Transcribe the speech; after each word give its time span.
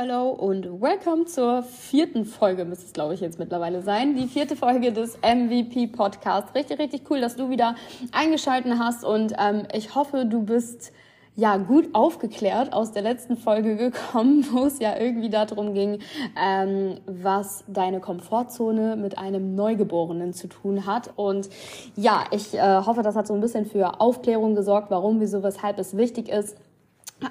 hallo 0.00 0.30
und 0.30 0.80
welcome 0.80 1.26
zur 1.26 1.62
vierten 1.62 2.24
Folge, 2.24 2.64
müsste 2.64 2.86
es 2.86 2.94
glaube 2.94 3.12
ich 3.12 3.20
jetzt 3.20 3.38
mittlerweile 3.38 3.82
sein. 3.82 4.16
Die 4.16 4.28
vierte 4.28 4.56
Folge 4.56 4.92
des 4.92 5.18
MVP 5.18 5.88
Podcasts. 5.88 6.54
Richtig, 6.54 6.78
richtig 6.78 7.02
cool, 7.10 7.20
dass 7.20 7.36
du 7.36 7.50
wieder 7.50 7.74
eingeschaltet 8.10 8.72
hast 8.78 9.04
und 9.04 9.34
ähm, 9.38 9.64
ich 9.74 9.94
hoffe, 9.94 10.24
du 10.24 10.42
bist 10.42 10.92
ja 11.36 11.58
gut 11.58 11.90
aufgeklärt 11.92 12.72
aus 12.72 12.92
der 12.92 13.02
letzten 13.02 13.36
Folge 13.36 13.76
gekommen, 13.76 14.46
wo 14.52 14.64
es 14.64 14.78
ja 14.78 14.98
irgendwie 14.98 15.28
darum 15.28 15.74
ging, 15.74 15.98
ähm, 16.34 16.96
was 17.04 17.64
deine 17.68 18.00
Komfortzone 18.00 18.96
mit 18.96 19.18
einem 19.18 19.54
Neugeborenen 19.54 20.32
zu 20.32 20.48
tun 20.48 20.86
hat. 20.86 21.10
Und 21.16 21.50
ja, 21.94 22.24
ich 22.30 22.54
äh, 22.54 22.76
hoffe, 22.86 23.02
das 23.02 23.16
hat 23.16 23.26
so 23.26 23.34
ein 23.34 23.40
bisschen 23.42 23.66
für 23.66 24.00
Aufklärung 24.00 24.54
gesorgt, 24.54 24.90
warum, 24.90 25.20
wieso, 25.20 25.42
weshalb 25.42 25.78
es 25.78 25.94
wichtig 25.94 26.30
ist, 26.30 26.56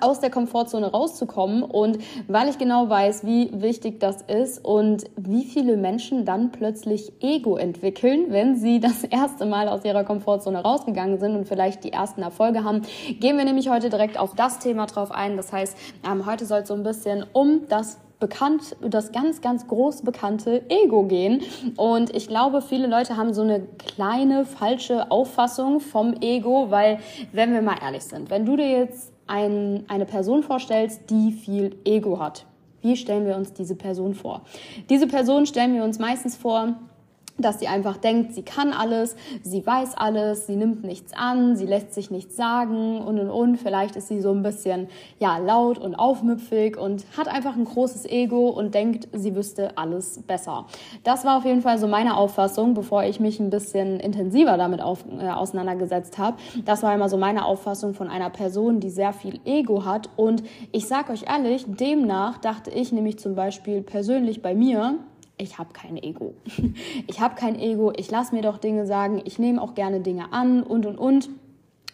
aus 0.02 0.20
der 0.20 0.30
Komfortzone 0.30 0.92
rauszukommen 0.92 1.64
und 1.64 2.00
weil 2.28 2.50
ich 2.50 2.58
genau 2.58 2.90
weiß, 2.90 3.26
wie 3.26 3.50
wichtig 3.54 4.00
das 4.00 4.22
ist 4.24 4.64
und 4.64 5.06
wie 5.16 5.44
viele 5.44 5.78
Menschen 5.78 6.26
dann 6.26 6.52
plötzlich 6.52 7.12
Ego 7.22 7.58
entwickeln, 7.58 8.28
wenn 8.30 8.56
sie 8.56 8.80
das 8.80 9.04
erste 9.04 9.46
Mal 9.46 9.68
aus 9.68 9.86
ihrer 9.86 10.04
Komfortzone 10.04 10.60
rausgegangen 10.62 11.20
sind 11.20 11.36
und 11.36 11.48
vielleicht 11.48 11.84
die 11.84 11.92
ersten 11.92 12.22
Erfolge 12.22 12.64
haben, 12.64 12.82
gehen 13.20 13.38
wir 13.38 13.46
nämlich 13.46 13.70
heute 13.70 13.90
direkt 13.90 14.18
auf 14.20 14.36
das 14.36 14.60
Thema 14.60 14.86
drauf 14.86 15.12
ein. 15.12 15.38
Das 15.38 15.52
heißt, 15.52 15.78
ähm, 16.10 16.26
heute 16.26 16.46
soll 16.46 16.60
es 16.60 16.68
so 16.68 16.74
ein 16.74 16.84
bisschen 16.84 17.26
um 17.34 17.68
das 17.68 18.00
bekannt, 18.20 18.76
das 18.82 19.12
ganz, 19.12 19.42
ganz 19.42 19.68
groß 19.68 20.02
bekannte 20.02 20.70
Ego 20.70 21.04
gehen. 21.04 21.42
Und 21.78 22.16
ich 22.16 22.28
glaube, 22.28 22.62
viele 22.62 22.88
Leute 22.88 23.18
haben 23.18 23.34
so 23.34 23.42
eine 23.42 23.62
kleine 23.62 24.46
falsche 24.46 25.10
Auffassung 25.10 25.80
vom 25.80 26.14
Ego, 26.22 26.68
weil, 26.70 27.00
wenn 27.32 27.54
wir 27.54 27.62
mal 27.62 27.78
ehrlich 27.82 28.04
sind, 28.04 28.30
wenn 28.30 28.46
du 28.46 28.58
dir 28.58 28.70
jetzt 28.70 29.14
ein, 29.30 29.84
eine 29.88 30.06
Person 30.06 30.44
vorstellst, 30.44 31.10
die 31.10 31.32
viel 31.32 31.78
Ego 31.86 32.20
hat. 32.20 32.46
Wie 32.82 32.96
stellen 32.96 33.26
wir 33.26 33.36
uns 33.36 33.54
diese 33.54 33.76
Person 33.76 34.14
vor? 34.14 34.42
Diese 34.90 35.08
Person 35.08 35.46
stellen 35.46 35.76
wir 35.76 35.84
uns 35.84 36.00
meistens 36.00 36.36
vor 36.36 36.76
dass 37.42 37.60
sie 37.60 37.68
einfach 37.68 37.98
denkt, 37.98 38.34
sie 38.34 38.44
kann 38.44 38.74
alles, 38.74 39.16
sie 39.44 39.66
weiß 39.66 39.96
alles, 39.98 40.48
sie 40.48 40.56
nimmt 40.56 40.84
nichts 40.84 41.14
an, 41.14 41.56
sie 41.56 41.66
lässt 41.66 41.94
sich 41.94 42.12
nichts 42.12 42.36
sagen 42.36 43.00
und 43.00 43.20
und 43.20 43.30
und. 43.30 43.58
Vielleicht 43.58 43.96
ist 43.96 44.08
sie 44.08 44.22
so 44.22 44.32
ein 44.32 44.44
bisschen 44.44 44.88
ja 45.20 45.38
laut 45.38 45.78
und 45.78 45.96
aufmüpfig 45.96 46.78
und 46.78 47.06
hat 47.18 47.28
einfach 47.28 47.56
ein 47.56 47.66
großes 47.66 48.06
Ego 48.06 48.50
und 48.50 48.74
denkt, 48.76 49.08
sie 49.14 49.36
wüsste 49.36 49.78
alles 49.78 50.22
besser. 50.24 50.66
Das 51.04 51.26
war 51.26 51.38
auf 51.38 51.46
jeden 51.46 51.62
Fall 51.62 51.78
so 51.78 51.88
meine 51.88 52.18
Auffassung, 52.18 52.74
bevor 52.74 53.04
ich 53.04 53.20
mich 53.20 53.40
ein 53.40 53.50
bisschen 53.50 54.00
intensiver 54.00 54.58
damit 54.58 54.82
auf, 54.82 55.06
äh, 55.20 55.30
auseinandergesetzt 55.30 56.18
habe. 56.18 56.38
Das 56.66 56.84
war 56.84 56.94
immer 56.94 57.10
so 57.10 57.18
meine 57.18 57.46
Auffassung 57.46 57.94
von 57.94 58.10
einer 58.10 58.30
Person, 58.30 58.80
die 58.80 58.90
sehr 58.90 59.14
viel 59.14 59.40
Ego 59.46 59.86
hat. 59.86 60.10
Und 60.16 60.44
ich 60.72 60.88
sag 60.88 61.10
euch 61.10 61.24
ehrlich, 61.28 61.66
demnach 61.68 62.38
dachte 62.38 62.72
ich 62.72 62.92
nämlich 62.92 63.20
zum 63.20 63.36
Beispiel 63.36 63.82
persönlich 63.82 64.42
bei 64.42 64.54
mir, 64.54 65.00
ich 65.40 65.58
habe 65.58 65.74
kein 65.74 65.98
Ego. 65.98 66.36
Ich 67.08 67.20
habe 67.20 67.36
kein 67.36 67.60
Ego, 67.60 67.92
ich 67.96 68.12
lasse 68.12 68.36
mir 68.36 68.42
doch 68.42 68.58
Dinge 68.58 68.86
sagen, 68.86 69.22
ich 69.26 69.40
nehme 69.40 69.62
auch 69.62 69.74
gerne 69.74 70.02
Dinge 70.02 70.32
an 70.32 70.62
und 70.62 70.86
und 70.86 70.98
und 70.98 71.30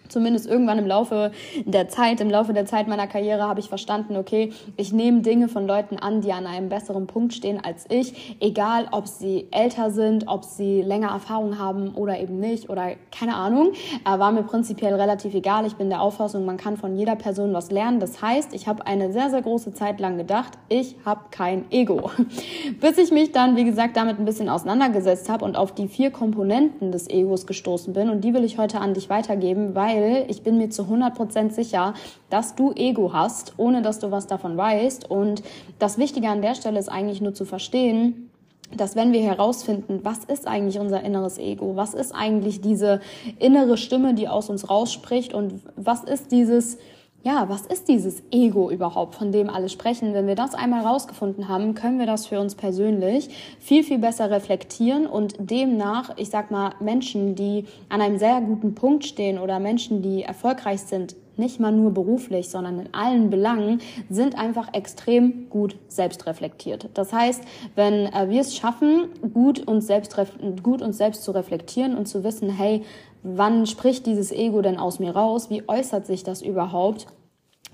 zumindest 0.09 0.47
irgendwann 0.47 0.79
im 0.79 0.87
Laufe 0.87 1.31
der 1.65 1.87
Zeit, 1.89 2.21
im 2.21 2.29
Laufe 2.29 2.53
der 2.53 2.65
Zeit 2.65 2.87
meiner 2.87 3.07
Karriere 3.07 3.43
habe 3.43 3.59
ich 3.59 3.69
verstanden, 3.69 4.15
okay, 4.15 4.51
ich 4.77 4.93
nehme 4.93 5.21
Dinge 5.21 5.47
von 5.47 5.67
Leuten 5.67 5.97
an, 5.97 6.21
die 6.21 6.31
an 6.31 6.47
einem 6.47 6.69
besseren 6.69 7.07
Punkt 7.07 7.33
stehen 7.33 7.59
als 7.63 7.85
ich, 7.89 8.37
egal 8.39 8.87
ob 8.91 9.07
sie 9.07 9.47
älter 9.51 9.91
sind, 9.91 10.27
ob 10.27 10.43
sie 10.43 10.81
länger 10.81 11.09
Erfahrung 11.09 11.59
haben 11.59 11.93
oder 11.95 12.19
eben 12.19 12.39
nicht 12.39 12.69
oder 12.69 12.91
keine 13.11 13.35
Ahnung, 13.35 13.71
äh, 14.05 14.19
war 14.19 14.31
mir 14.31 14.43
prinzipiell 14.43 14.93
relativ 14.93 15.33
egal. 15.33 15.65
Ich 15.65 15.75
bin 15.75 15.89
der 15.89 16.01
Auffassung, 16.01 16.45
man 16.45 16.57
kann 16.57 16.77
von 16.77 16.95
jeder 16.95 17.15
Person 17.15 17.53
was 17.53 17.71
lernen. 17.71 17.99
Das 17.99 18.21
heißt, 18.21 18.53
ich 18.53 18.67
habe 18.67 18.85
eine 18.85 19.11
sehr, 19.11 19.29
sehr 19.29 19.41
große 19.41 19.73
Zeit 19.73 19.99
lang 19.99 20.17
gedacht, 20.17 20.53
ich 20.69 20.95
habe 21.05 21.21
kein 21.31 21.71
Ego. 21.71 22.11
Bis 22.81 22.97
ich 22.97 23.11
mich 23.11 23.31
dann, 23.31 23.55
wie 23.55 23.63
gesagt, 23.63 23.97
damit 23.97 24.19
ein 24.19 24.25
bisschen 24.25 24.49
auseinandergesetzt 24.49 25.29
habe 25.29 25.45
und 25.45 25.55
auf 25.55 25.73
die 25.73 25.87
vier 25.87 26.11
Komponenten 26.11 26.91
des 26.91 27.09
Egos 27.09 27.47
gestoßen 27.47 27.93
bin 27.93 28.09
und 28.09 28.21
die 28.23 28.33
will 28.33 28.43
ich 28.43 28.57
heute 28.57 28.79
an 28.79 28.93
dich 28.93 29.09
weitergeben, 29.09 29.75
weil 29.75 29.94
weil 29.95 30.25
ich 30.29 30.43
bin 30.43 30.57
mir 30.57 30.69
zu 30.69 30.83
100% 30.83 31.51
sicher, 31.51 31.93
dass 32.29 32.55
du 32.55 32.73
Ego 32.73 33.13
hast, 33.13 33.53
ohne 33.57 33.81
dass 33.81 33.99
du 33.99 34.11
was 34.11 34.27
davon 34.27 34.57
weißt. 34.57 35.09
Und 35.09 35.43
das 35.79 35.97
Wichtige 35.97 36.29
an 36.29 36.41
der 36.41 36.55
Stelle 36.55 36.79
ist 36.79 36.89
eigentlich 36.89 37.21
nur 37.21 37.33
zu 37.33 37.45
verstehen, 37.45 38.29
dass 38.75 38.95
wenn 38.95 39.13
wir 39.13 39.21
herausfinden, 39.21 39.99
was 40.03 40.25
ist 40.25 40.47
eigentlich 40.47 40.79
unser 40.79 41.03
inneres 41.03 41.37
Ego, 41.37 41.75
was 41.75 41.93
ist 41.93 42.13
eigentlich 42.13 42.61
diese 42.61 42.99
innere 43.39 43.77
Stimme, 43.77 44.15
die 44.15 44.27
aus 44.27 44.49
uns 44.49 44.69
rausspricht 44.69 45.33
und 45.33 45.61
was 45.75 46.03
ist 46.03 46.31
dieses 46.31 46.77
ja, 47.25 47.49
was 47.49 47.65
ist 47.65 47.87
dieses 47.87 48.21
Ego 48.29 48.69
überhaupt, 48.69 49.15
von 49.15 49.31
dem 49.31 49.49
alle 49.49 49.67
sprechen? 49.67 50.13
Wenn 50.13 50.27
wir 50.27 50.35
das 50.35 50.53
einmal 50.53 50.85
rausgefunden 50.85 51.49
haben, 51.49 51.73
können 51.73 51.97
wir 51.97 52.05
das 52.05 52.27
für 52.27 52.39
uns 52.39 52.53
persönlich 52.53 53.29
viel, 53.59 53.83
viel 53.83 53.97
besser 53.97 54.29
reflektieren 54.29 55.07
und 55.07 55.33
demnach, 55.39 56.11
ich 56.17 56.29
sag 56.29 56.51
mal, 56.51 56.73
Menschen, 56.79 57.33
die 57.33 57.65
an 57.89 58.01
einem 58.01 58.19
sehr 58.19 58.41
guten 58.41 58.75
Punkt 58.75 59.05
stehen 59.05 59.39
oder 59.39 59.59
Menschen, 59.59 60.03
die 60.03 60.21
erfolgreich 60.21 60.81
sind, 60.81 61.15
nicht 61.35 61.59
mal 61.59 61.71
nur 61.71 61.91
beruflich, 61.91 62.49
sondern 62.49 62.79
in 62.79 62.93
allen 62.93 63.31
Belangen, 63.31 63.81
sind 64.07 64.37
einfach 64.37 64.73
extrem 64.73 65.49
gut 65.49 65.77
selbstreflektiert. 65.87 66.89
Das 66.93 67.11
heißt, 67.11 67.43
wenn 67.73 68.05
äh, 68.05 68.29
wir 68.29 68.41
es 68.41 68.55
schaffen, 68.55 69.07
gut 69.33 69.67
uns, 69.67 69.87
selbst, 69.87 70.15
gut 70.61 70.83
uns 70.83 70.99
selbst 70.99 71.23
zu 71.23 71.31
reflektieren 71.31 71.97
und 71.97 72.07
zu 72.07 72.23
wissen, 72.23 72.51
hey, 72.51 72.83
wann 73.23 73.65
spricht 73.65 74.05
dieses 74.05 74.31
Ego 74.31 74.61
denn 74.61 74.77
aus 74.77 74.99
mir 74.99 75.15
raus? 75.15 75.49
Wie 75.49 75.67
äußert 75.67 76.05
sich 76.05 76.23
das 76.23 76.41
überhaupt? 76.41 77.07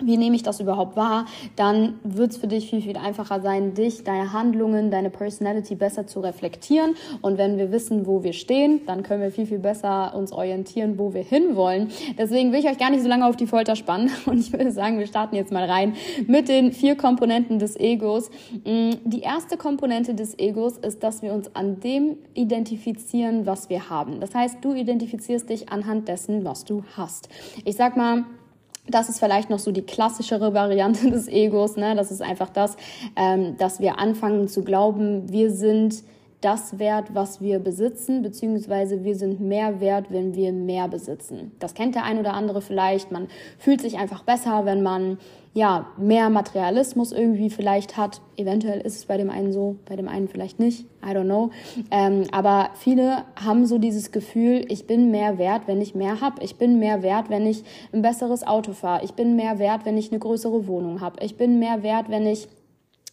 Wie 0.03 0.17
nehme 0.17 0.35
ich 0.35 0.44
das 0.44 0.59
überhaupt 0.59 0.95
wahr, 0.95 1.25
dann 1.56 2.00
wird 2.03 2.31
es 2.31 2.38
für 2.38 2.47
dich 2.47 2.69
viel, 2.69 2.81
viel 2.81 2.97
einfacher 2.97 3.41
sein, 3.41 3.73
dich, 3.73 4.03
deine 4.03 4.34
Handlungen, 4.34 4.91
deine 4.91 5.09
Personality 5.09 5.75
besser 5.75 6.07
zu 6.07 6.19
reflektieren. 6.19 6.95
Und 7.22 7.38
wenn 7.38 7.57
wir 7.57 7.72
wissen, 7.72 8.06
wo 8.06 8.23
wir 8.23 8.34
stehen, 8.34 8.81
dann 8.85 9.03
können 9.03 9.22
wir 9.22 9.31
viel, 9.31 9.45
viel 9.45 9.59
besser 9.59 10.16
uns 10.16 10.31
orientieren, 10.31 10.97
wo 10.97 11.13
wir 11.13 11.23
hinwollen. 11.23 11.89
Deswegen 12.17 12.51
will 12.51 12.59
ich 12.59 12.67
euch 12.67 12.78
gar 12.78 12.89
nicht 12.89 13.03
so 13.03 13.09
lange 13.09 13.25
auf 13.25 13.35
die 13.35 13.47
Folter 13.47 13.75
spannen. 13.75 14.09
Und 14.25 14.39
ich 14.39 14.51
würde 14.51 14.72
sagen, 14.72 15.00
wir 15.00 15.07
starten 15.07 15.35
jetzt 15.35 15.51
mal 15.51 15.66
rein 15.66 15.94
mit 16.28 16.50
den 16.50 16.72
vier 16.72 16.95
Komponenten 16.95 17.59
des 17.59 17.79
Egos. 17.79 18.29
Mm, 18.66 18.91
die 19.06 19.22
erste 19.22 19.57
Komponente 19.57 20.13
des 20.13 20.38
Egos 20.38 20.78
ist, 20.78 21.03
dass 21.03 21.22
wir 21.22 21.33
uns 21.33 21.56
an 21.56 21.79
dem 21.79 22.18
identifizieren, 22.33 23.45
was 23.45 23.69
wir 23.69 23.89
haben. 23.89 24.19
Das 24.19 24.33
heißt, 24.35 24.57
du 24.62 24.73
identifizierst 24.73 25.50
dich 25.50 25.69
anhand 25.69 26.07
dessen, 26.07 26.45
was 26.45 26.66
du 26.66 26.83
hast. 26.95 27.29
Ich 27.66 27.75
sag 27.75 27.97
mal, 27.97 28.25
das 28.88 29.09
ist 29.09 29.19
vielleicht 29.19 29.50
noch 29.50 29.59
so 29.59 29.72
die 29.72 29.84
klassischere 29.84 30.53
Variante 30.53 31.09
des 31.12 31.28
Egos. 31.28 31.75
Ne? 31.75 31.96
Das 31.96 32.12
ist 32.12 32.22
einfach 32.22 32.50
das, 32.50 32.78
ähm, 33.16 33.58
dass 33.58 33.80
wir 33.80 34.00
anfangen 34.00 34.47
zu 34.47 34.64
glauben, 34.64 35.31
wir 35.31 35.52
sind 35.52 36.03
das 36.42 36.80
wert, 36.80 37.14
was 37.14 37.40
wir 37.40 37.59
besitzen, 37.59 38.24
beziehungsweise 38.24 39.03
wir 39.03 39.16
sind 39.16 39.40
mehr 39.40 39.80
wert, 39.80 40.08
wenn 40.09 40.34
wir 40.34 40.52
mehr 40.52 40.88
besitzen. 40.88 41.52
Das 41.59 41.75
kennt 41.75 41.94
der 41.94 42.03
ein 42.03 42.18
oder 42.18 42.34
andere 42.34 42.62
vielleicht. 42.62 43.12
Man 43.12 43.28
fühlt 43.59 43.80
sich 43.80 44.00
einfach 44.00 44.24
besser, 44.24 44.66
wenn 44.66 44.81
man 44.81 45.19
ja 45.53 45.88
mehr 45.97 46.29
Materialismus 46.29 47.12
irgendwie 47.12 47.50
vielleicht 47.50 47.97
hat. 47.97 48.22
Eventuell 48.38 48.79
ist 48.81 48.95
es 48.95 49.06
bei 49.06 49.17
dem 49.17 49.29
einen 49.29 49.51
so, 49.51 49.75
bei 49.85 49.95
dem 49.95 50.07
einen 50.07 50.28
vielleicht 50.28 50.59
nicht. 50.59 50.85
I 51.03 51.09
don't 51.09 51.25
know. 51.25 51.51
Ähm, 51.89 52.23
aber 52.31 52.69
viele 52.75 53.25
haben 53.35 53.66
so 53.66 53.78
dieses 53.78 54.12
Gefühl, 54.12 54.66
ich 54.69 54.88
bin 54.88 55.12
mehr 55.12 55.38
wert, 55.38 55.63
wenn 55.66 55.81
ich 55.81 55.94
mehr 55.94 56.22
habe. 56.22 56.41
Ich 56.44 56.56
bin 56.56 56.79
mehr 56.79 57.03
wert, 57.03 57.29
wenn 57.29 57.45
ich 57.45 57.63
ein 57.91 58.01
besseres 58.01 58.45
Auto 58.47 58.73
fahre. 58.73 59.03
Ich 59.03 59.13
bin 59.13 59.35
mehr 59.35 59.59
wert, 59.59 59.85
wenn 59.85 59.97
ich 59.97 60.12
eine 60.12 60.19
größere 60.19 60.67
Wohnung 60.67 61.01
habe. 61.01 61.23
Ich 61.23 61.35
bin 61.35 61.59
mehr 61.59 61.83
wert, 61.83 62.09
wenn 62.09 62.25
ich 62.25 62.47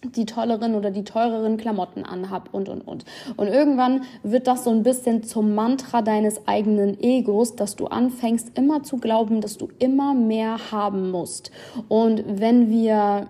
die 0.04 0.26
tolleren 0.26 0.75
oder 0.76 0.91
die 0.91 1.03
teureren 1.03 1.56
Klamotten 1.56 2.04
anhab 2.04 2.50
und 2.53 2.69
und 2.69 2.82
und. 2.82 3.04
Und 3.36 3.48
irgendwann 3.48 4.03
wird 4.22 4.47
das 4.47 4.64
so 4.64 4.70
ein 4.70 4.84
bisschen 4.84 5.25
zum 5.25 5.54
Mantra 5.54 6.03
deines 6.03 6.47
eigenen 6.47 7.02
Egos, 7.02 7.56
dass 7.56 7.75
du 7.75 7.87
anfängst 7.87 8.56
immer 8.56 8.84
zu 8.84 8.99
glauben, 8.99 9.40
dass 9.40 9.58
du 9.58 9.69
immer 9.78 10.14
mehr 10.14 10.70
haben 10.70 11.11
musst. 11.11 11.50
Und 11.88 12.23
wenn 12.26 12.70
wir 12.70 13.28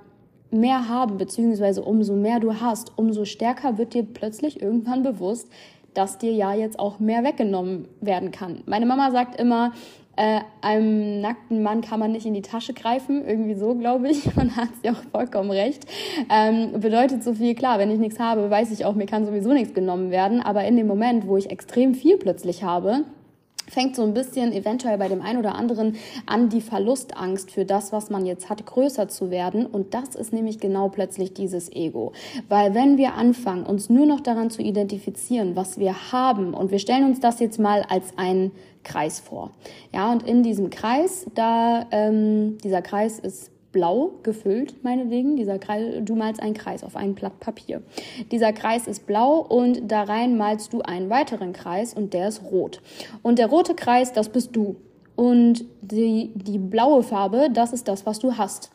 mehr 0.50 0.88
haben, 0.88 1.16
beziehungsweise 1.16 1.82
umso 1.82 2.14
mehr 2.14 2.40
du 2.40 2.60
hast, 2.60 2.92
umso 2.96 3.24
stärker 3.24 3.78
wird 3.78 3.94
dir 3.94 4.02
plötzlich 4.02 4.60
irgendwann 4.60 5.02
bewusst, 5.02 5.48
dass 5.94 6.18
dir 6.18 6.32
ja 6.32 6.54
jetzt 6.54 6.78
auch 6.78 6.98
mehr 6.98 7.24
weggenommen 7.24 7.88
werden 8.00 8.30
kann. 8.30 8.62
Meine 8.66 8.86
Mama 8.86 9.10
sagt 9.10 9.40
immer, 9.40 9.72
äh, 10.18 10.40
einem 10.62 11.20
nackten 11.20 11.62
Mann 11.62 11.80
kann 11.80 12.00
man 12.00 12.10
nicht 12.10 12.26
in 12.26 12.34
die 12.34 12.42
Tasche 12.42 12.74
greifen, 12.74 13.24
irgendwie 13.24 13.54
so, 13.54 13.74
glaube 13.76 14.10
ich. 14.10 14.26
Und 14.36 14.56
hat 14.56 14.70
sie 14.82 14.90
auch 14.90 15.02
vollkommen 15.12 15.50
recht. 15.50 15.86
Ähm, 16.28 16.80
bedeutet 16.80 17.22
so 17.22 17.34
viel, 17.34 17.54
klar, 17.54 17.78
wenn 17.78 17.90
ich 17.90 18.00
nichts 18.00 18.18
habe, 18.18 18.50
weiß 18.50 18.72
ich 18.72 18.84
auch, 18.84 18.94
mir 18.94 19.06
kann 19.06 19.24
sowieso 19.24 19.52
nichts 19.52 19.74
genommen 19.74 20.10
werden. 20.10 20.40
Aber 20.40 20.64
in 20.64 20.76
dem 20.76 20.88
Moment, 20.88 21.28
wo 21.28 21.36
ich 21.36 21.50
extrem 21.50 21.94
viel 21.94 22.16
plötzlich 22.16 22.64
habe, 22.64 23.04
fängt 23.70 23.96
so 23.96 24.02
ein 24.02 24.14
bisschen 24.14 24.52
eventuell 24.52 24.98
bei 24.98 25.08
dem 25.08 25.22
einen 25.22 25.38
oder 25.38 25.54
anderen 25.54 25.96
an, 26.26 26.48
die 26.48 26.60
Verlustangst 26.60 27.50
für 27.50 27.64
das, 27.64 27.92
was 27.92 28.10
man 28.10 28.26
jetzt 28.26 28.48
hat, 28.48 28.64
größer 28.66 29.08
zu 29.08 29.30
werden. 29.30 29.66
Und 29.66 29.94
das 29.94 30.14
ist 30.14 30.32
nämlich 30.32 30.58
genau 30.60 30.88
plötzlich 30.88 31.34
dieses 31.34 31.70
Ego. 31.72 32.12
Weil 32.48 32.74
wenn 32.74 32.96
wir 32.96 33.14
anfangen, 33.14 33.64
uns 33.64 33.90
nur 33.90 34.06
noch 34.06 34.20
daran 34.20 34.50
zu 34.50 34.62
identifizieren, 34.62 35.56
was 35.56 35.78
wir 35.78 36.12
haben, 36.12 36.54
und 36.54 36.70
wir 36.70 36.78
stellen 36.78 37.04
uns 37.04 37.20
das 37.20 37.40
jetzt 37.40 37.58
mal 37.58 37.84
als 37.88 38.16
einen 38.16 38.52
Kreis 38.84 39.20
vor. 39.20 39.50
Ja, 39.92 40.10
und 40.12 40.22
in 40.26 40.42
diesem 40.42 40.70
Kreis, 40.70 41.26
da, 41.34 41.86
ähm, 41.90 42.58
dieser 42.62 42.82
Kreis 42.82 43.18
ist 43.18 43.50
blau 43.72 44.12
gefüllt, 44.22 44.82
meinetwegen. 44.82 45.36
Dieser 45.36 45.58
Kreis, 45.58 45.94
du 46.02 46.14
malst 46.14 46.42
einen 46.42 46.54
Kreis 46.54 46.84
auf 46.84 46.96
ein 46.96 47.14
Blatt 47.14 47.40
Papier. 47.40 47.82
Dieser 48.30 48.52
Kreis 48.52 48.86
ist 48.86 49.06
blau 49.06 49.38
und 49.40 49.90
da 49.90 50.02
rein 50.02 50.36
malst 50.36 50.72
du 50.72 50.80
einen 50.82 51.10
weiteren 51.10 51.52
Kreis 51.52 51.94
und 51.94 52.14
der 52.14 52.28
ist 52.28 52.42
rot. 52.50 52.80
Und 53.22 53.38
der 53.38 53.48
rote 53.48 53.74
Kreis, 53.74 54.12
das 54.12 54.28
bist 54.28 54.54
du. 54.56 54.76
Und 55.16 55.64
die, 55.80 56.30
die 56.34 56.58
blaue 56.58 57.02
Farbe, 57.02 57.48
das 57.52 57.72
ist 57.72 57.88
das, 57.88 58.06
was 58.06 58.18
du 58.18 58.36
hast. 58.38 58.70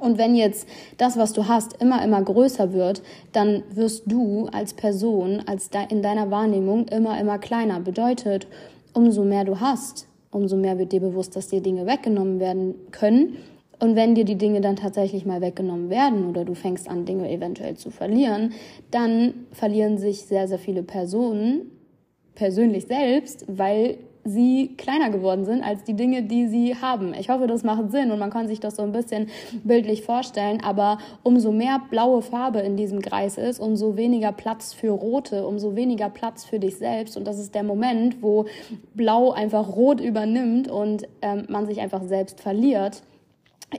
Und 0.00 0.18
wenn 0.18 0.34
jetzt 0.34 0.66
das, 0.96 1.16
was 1.16 1.32
du 1.32 1.48
hast, 1.48 1.80
immer, 1.80 2.02
immer 2.02 2.22
größer 2.22 2.72
wird, 2.72 3.02
dann 3.32 3.62
wirst 3.70 4.04
du 4.06 4.46
als 4.52 4.74
Person, 4.74 5.42
als 5.46 5.70
in 5.90 6.02
deiner 6.02 6.30
Wahrnehmung 6.30 6.88
immer, 6.88 7.20
immer 7.20 7.38
kleiner. 7.38 7.80
Bedeutet, 7.80 8.46
umso 8.94 9.24
mehr 9.24 9.44
du 9.44 9.60
hast, 9.60 10.06
umso 10.30 10.56
mehr 10.56 10.78
wird 10.78 10.92
dir 10.92 11.00
bewusst, 11.00 11.36
dass 11.36 11.48
dir 11.48 11.60
Dinge 11.60 11.86
weggenommen 11.86 12.40
werden 12.40 12.74
können. 12.90 13.36
Und 13.82 13.96
wenn 13.96 14.14
dir 14.14 14.24
die 14.24 14.38
Dinge 14.38 14.60
dann 14.60 14.76
tatsächlich 14.76 15.26
mal 15.26 15.40
weggenommen 15.40 15.90
werden 15.90 16.28
oder 16.28 16.44
du 16.44 16.54
fängst 16.54 16.88
an, 16.88 17.04
Dinge 17.04 17.28
eventuell 17.28 17.76
zu 17.76 17.90
verlieren, 17.90 18.52
dann 18.92 19.34
verlieren 19.50 19.98
sich 19.98 20.22
sehr, 20.26 20.46
sehr 20.46 20.60
viele 20.60 20.84
Personen 20.84 21.62
persönlich 22.36 22.86
selbst, 22.86 23.44
weil 23.48 23.98
sie 24.22 24.76
kleiner 24.76 25.10
geworden 25.10 25.44
sind 25.44 25.64
als 25.64 25.82
die 25.82 25.94
Dinge, 25.94 26.22
die 26.22 26.46
sie 26.46 26.76
haben. 26.76 27.12
Ich 27.12 27.28
hoffe, 27.28 27.48
das 27.48 27.64
macht 27.64 27.90
Sinn 27.90 28.12
und 28.12 28.20
man 28.20 28.30
kann 28.30 28.46
sich 28.46 28.60
das 28.60 28.76
so 28.76 28.82
ein 28.82 28.92
bisschen 28.92 29.26
bildlich 29.64 30.02
vorstellen, 30.02 30.60
aber 30.62 30.98
umso 31.24 31.50
mehr 31.50 31.82
blaue 31.90 32.22
Farbe 32.22 32.60
in 32.60 32.76
diesem 32.76 33.02
Kreis 33.02 33.36
ist, 33.36 33.58
umso 33.58 33.96
weniger 33.96 34.30
Platz 34.30 34.72
für 34.72 34.90
rote, 34.90 35.44
umso 35.44 35.74
weniger 35.74 36.08
Platz 36.08 36.44
für 36.44 36.60
dich 36.60 36.76
selbst 36.76 37.16
und 37.16 37.26
das 37.26 37.40
ist 37.40 37.52
der 37.56 37.64
Moment, 37.64 38.22
wo 38.22 38.44
blau 38.94 39.32
einfach 39.32 39.74
rot 39.74 40.00
übernimmt 40.00 40.70
und 40.70 41.02
ähm, 41.20 41.46
man 41.48 41.66
sich 41.66 41.80
einfach 41.80 42.04
selbst 42.04 42.40
verliert 42.40 43.02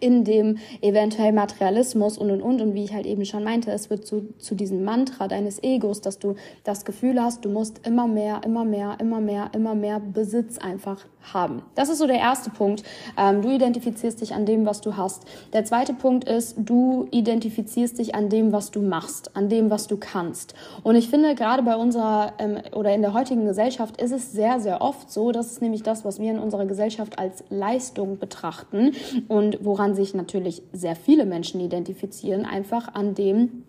in 0.01 0.23
dem 0.23 0.57
eventuell 0.81 1.33
Materialismus 1.33 2.17
und 2.17 2.31
und 2.31 2.41
und 2.41 2.61
und 2.61 2.73
wie 2.73 2.83
ich 2.83 2.93
halt 2.93 3.05
eben 3.05 3.25
schon 3.25 3.43
meinte, 3.43 3.71
es 3.71 3.89
wird 3.89 4.05
zu, 4.05 4.33
zu 4.37 4.55
diesem 4.55 4.83
Mantra 4.83 5.27
deines 5.27 5.61
Egos, 5.63 6.01
dass 6.01 6.19
du 6.19 6.35
das 6.63 6.85
Gefühl 6.85 7.21
hast, 7.21 7.45
du 7.45 7.49
musst 7.49 7.85
immer 7.85 8.07
mehr, 8.07 8.41
immer 8.45 8.65
mehr, 8.65 8.97
immer 8.99 9.19
mehr, 9.19 9.49
immer 9.53 9.75
mehr 9.75 9.99
Besitz 9.99 10.57
einfach 10.57 11.05
haben. 11.31 11.61
Das 11.75 11.89
ist 11.89 11.99
so 11.99 12.07
der 12.07 12.17
erste 12.17 12.49
Punkt. 12.49 12.83
Ähm, 13.17 13.41
du 13.41 13.49
identifizierst 13.49 14.21
dich 14.21 14.33
an 14.33 14.45
dem, 14.45 14.65
was 14.65 14.81
du 14.81 14.97
hast. 14.97 15.25
Der 15.53 15.63
zweite 15.65 15.93
Punkt 15.93 16.25
ist, 16.25 16.55
du 16.57 17.07
identifizierst 17.11 17.99
dich 17.99 18.15
an 18.15 18.29
dem, 18.29 18.51
was 18.51 18.71
du 18.71 18.81
machst, 18.81 19.35
an 19.35 19.49
dem, 19.49 19.69
was 19.69 19.87
du 19.87 19.97
kannst. 19.97 20.53
Und 20.83 20.95
ich 20.95 21.09
finde, 21.09 21.35
gerade 21.35 21.63
bei 21.63 21.75
unserer 21.75 22.33
ähm, 22.39 22.57
oder 22.73 22.93
in 22.93 23.01
der 23.01 23.13
heutigen 23.13 23.45
Gesellschaft 23.45 24.01
ist 24.01 24.11
es 24.11 24.31
sehr, 24.31 24.59
sehr 24.59 24.81
oft 24.81 25.11
so, 25.11 25.31
das 25.31 25.51
ist 25.51 25.61
nämlich 25.61 25.83
das, 25.83 26.03
was 26.03 26.19
wir 26.19 26.31
in 26.31 26.39
unserer 26.39 26.65
Gesellschaft 26.65 27.19
als 27.19 27.43
Leistung 27.49 28.17
betrachten 28.17 28.91
und 29.27 29.59
woran 29.63 29.82
sich 29.95 30.13
natürlich 30.13 30.63
sehr 30.71 30.95
viele 30.95 31.25
Menschen 31.25 31.59
identifizieren, 31.59 32.45
einfach 32.45 32.93
an 32.93 33.15
dem, 33.15 33.63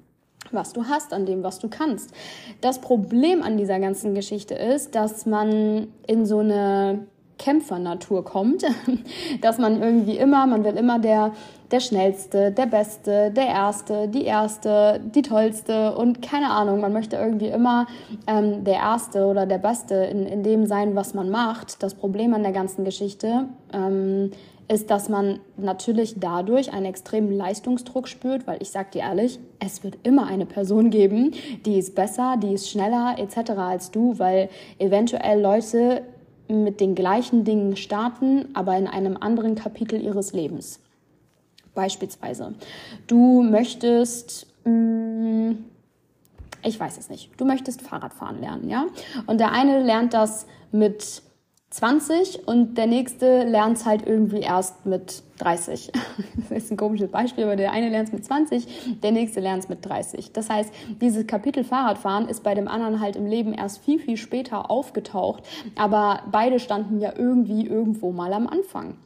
was 0.53 0.73
du 0.73 0.85
hast, 0.85 1.13
an 1.13 1.27
dem, 1.27 1.43
was 1.43 1.59
du 1.59 1.69
kannst. 1.69 2.13
Das 2.61 2.81
Problem 2.81 3.43
an 3.43 3.57
dieser 3.57 3.81
ganzen 3.81 4.15
Geschichte 4.15 4.55
ist, 4.55 4.95
dass 4.95 5.27
man 5.27 5.89
in 6.07 6.27
so 6.27 6.39
eine 6.39 7.07
Kämpfernatur 7.39 8.25
kommt, 8.25 8.65
dass 9.41 9.59
man 9.59 9.83
irgendwie 9.83 10.17
immer, 10.17 10.47
man 10.47 10.65
will 10.65 10.77
immer 10.77 10.99
der, 10.99 11.33
der 11.71 11.81
schnellste, 11.81 12.53
der 12.53 12.67
beste, 12.67 13.31
der 13.33 13.49
erste, 13.49 14.09
die 14.09 14.25
erste, 14.25 15.01
die 15.03 15.23
tollste 15.23 15.97
und 15.97 16.23
keine 16.23 16.51
Ahnung, 16.51 16.81
man 16.81 16.93
möchte 16.93 17.17
irgendwie 17.17 17.49
immer 17.49 17.87
ähm, 18.27 18.65
der 18.65 18.75
erste 18.75 19.27
oder 19.27 19.47
der 19.47 19.59
beste 19.59 19.95
in, 19.95 20.27
in 20.27 20.43
dem 20.43 20.67
sein, 20.67 20.95
was 20.95 21.15
man 21.15 21.31
macht. 21.31 21.83
Das 21.83 21.95
Problem 21.95 22.35
an 22.35 22.43
der 22.43 22.53
ganzen 22.53 22.85
Geschichte 22.85 23.47
ähm, 23.73 24.31
ist, 24.69 24.91
dass 24.91 25.09
man 25.09 25.41
natürlich 25.57 26.15
dadurch 26.19 26.73
einen 26.73 26.87
extremen 26.87 27.33
Leistungsdruck 27.33 28.09
spürt, 28.09 28.47
weil 28.47 28.63
ich 28.63 28.71
sage 28.71 28.91
dir 28.95 29.03
ehrlich, 29.03 29.39
es 29.59 29.85
wird 29.85 29.99
immer 30.03 30.27
eine 30.27 30.47
Person 30.47 30.91
geben, 30.91 31.33
die 31.67 31.79
ist 31.79 31.95
besser, 31.95 32.37
die 32.43 32.55
ist 32.55 32.71
schneller 32.71 33.17
etc. 33.19 33.51
als 33.53 33.91
du, 33.91 34.19
weil 34.19 34.49
eventuell 34.79 35.41
Leute 35.41 36.03
mit 36.49 36.81
den 36.81 36.95
gleichen 36.95 37.45
Dingen 37.45 37.77
starten, 37.77 38.49
aber 38.55 38.77
in 38.77 38.87
einem 38.87 39.17
anderen 39.17 39.55
Kapitel 39.55 40.01
ihres 40.01 40.33
Lebens. 40.33 40.81
Beispielsweise, 41.75 42.55
du 43.07 43.43
möchtest, 43.43 44.47
mm, 44.65 45.53
ich 46.63 46.79
weiß 46.79 46.99
es 46.99 47.11
nicht, 47.11 47.31
du 47.37 47.45
möchtest 47.45 47.83
Fahrradfahren 47.83 48.41
lernen, 48.41 48.69
ja? 48.69 48.87
Und 49.27 49.41
der 49.41 49.53
eine 49.53 49.83
lernt 49.83 50.15
das 50.15 50.47
mit 50.71 51.23
20 51.75 52.47
und 52.47 52.79
der 52.79 52.87
nächste 52.87 53.43
lernt 53.43 53.79
es 53.79 53.85
halt 53.85 54.07
irgendwie 54.07 54.39
erst 54.39 54.87
mit 54.87 55.25
30. 55.39 55.91
Das 56.49 56.65
ist 56.65 56.71
ein 56.71 56.77
komisches 56.77 57.11
Beispiel, 57.11 57.43
aber 57.43 57.57
der 57.57 57.73
eine 57.73 57.89
lernt 57.89 58.09
es 58.09 58.13
mit 58.13 58.25
20, 58.25 59.01
der 59.03 59.11
nächste 59.11 59.41
lernt 59.41 59.65
es 59.65 59.69
mit 59.69 59.85
30. 59.85 60.33
Das 60.33 60.49
heißt, 60.49 60.73
dieses 61.01 61.27
Kapitel 61.27 61.65
Fahrradfahren 61.65 62.29
ist 62.29 62.45
bei 62.45 62.55
dem 62.55 62.69
anderen 62.69 63.01
halt 63.01 63.17
im 63.17 63.27
Leben 63.27 63.53
erst 63.53 63.83
viel, 63.83 63.99
viel 63.99 64.17
später 64.17 64.71
aufgetaucht, 64.71 65.43
aber 65.75 66.23
beide 66.31 66.61
standen 66.61 67.01
ja 67.01 67.13
irgendwie 67.17 67.67
irgendwo 67.67 68.13
mal 68.13 68.33
am 68.33 68.47
Anfang. 68.47 68.97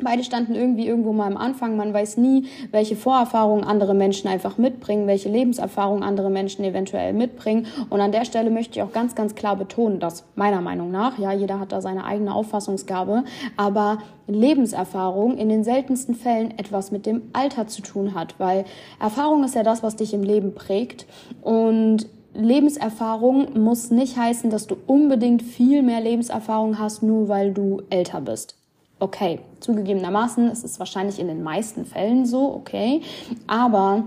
Beide 0.00 0.22
standen 0.22 0.54
irgendwie 0.54 0.86
irgendwo 0.86 1.12
mal 1.12 1.26
am 1.26 1.36
Anfang. 1.36 1.76
Man 1.76 1.92
weiß 1.92 2.18
nie, 2.18 2.46
welche 2.70 2.94
Vorerfahrungen 2.94 3.64
andere 3.64 3.94
Menschen 3.94 4.28
einfach 4.28 4.56
mitbringen, 4.56 5.08
welche 5.08 5.28
Lebenserfahrungen 5.28 6.04
andere 6.04 6.30
Menschen 6.30 6.64
eventuell 6.64 7.12
mitbringen. 7.12 7.66
Und 7.90 8.00
an 8.00 8.12
der 8.12 8.24
Stelle 8.24 8.50
möchte 8.50 8.78
ich 8.78 8.82
auch 8.84 8.92
ganz, 8.92 9.16
ganz 9.16 9.34
klar 9.34 9.56
betonen, 9.56 9.98
dass 9.98 10.24
meiner 10.36 10.60
Meinung 10.60 10.92
nach, 10.92 11.18
ja, 11.18 11.32
jeder 11.32 11.58
hat 11.58 11.72
da 11.72 11.80
seine 11.80 12.04
eigene 12.04 12.32
Auffassungsgabe, 12.32 13.24
aber 13.56 13.98
Lebenserfahrung 14.28 15.36
in 15.36 15.48
den 15.48 15.64
seltensten 15.64 16.14
Fällen 16.14 16.56
etwas 16.58 16.92
mit 16.92 17.04
dem 17.04 17.22
Alter 17.32 17.66
zu 17.66 17.82
tun 17.82 18.14
hat, 18.14 18.34
weil 18.38 18.66
Erfahrung 19.00 19.42
ist 19.42 19.56
ja 19.56 19.64
das, 19.64 19.82
was 19.82 19.96
dich 19.96 20.14
im 20.14 20.22
Leben 20.22 20.54
prägt. 20.54 21.06
Und 21.42 22.06
Lebenserfahrung 22.34 23.60
muss 23.60 23.90
nicht 23.90 24.16
heißen, 24.16 24.48
dass 24.50 24.68
du 24.68 24.76
unbedingt 24.86 25.42
viel 25.42 25.82
mehr 25.82 26.00
Lebenserfahrung 26.00 26.78
hast, 26.78 27.02
nur 27.02 27.28
weil 27.28 27.52
du 27.52 27.82
älter 27.90 28.20
bist 28.20 28.57
okay, 29.00 29.40
zugegebenermaßen, 29.60 30.48
es 30.48 30.64
ist 30.64 30.78
wahrscheinlich 30.78 31.18
in 31.18 31.28
den 31.28 31.42
meisten 31.42 31.84
Fällen 31.84 32.26
so, 32.26 32.54
okay, 32.54 33.02
aber 33.46 34.04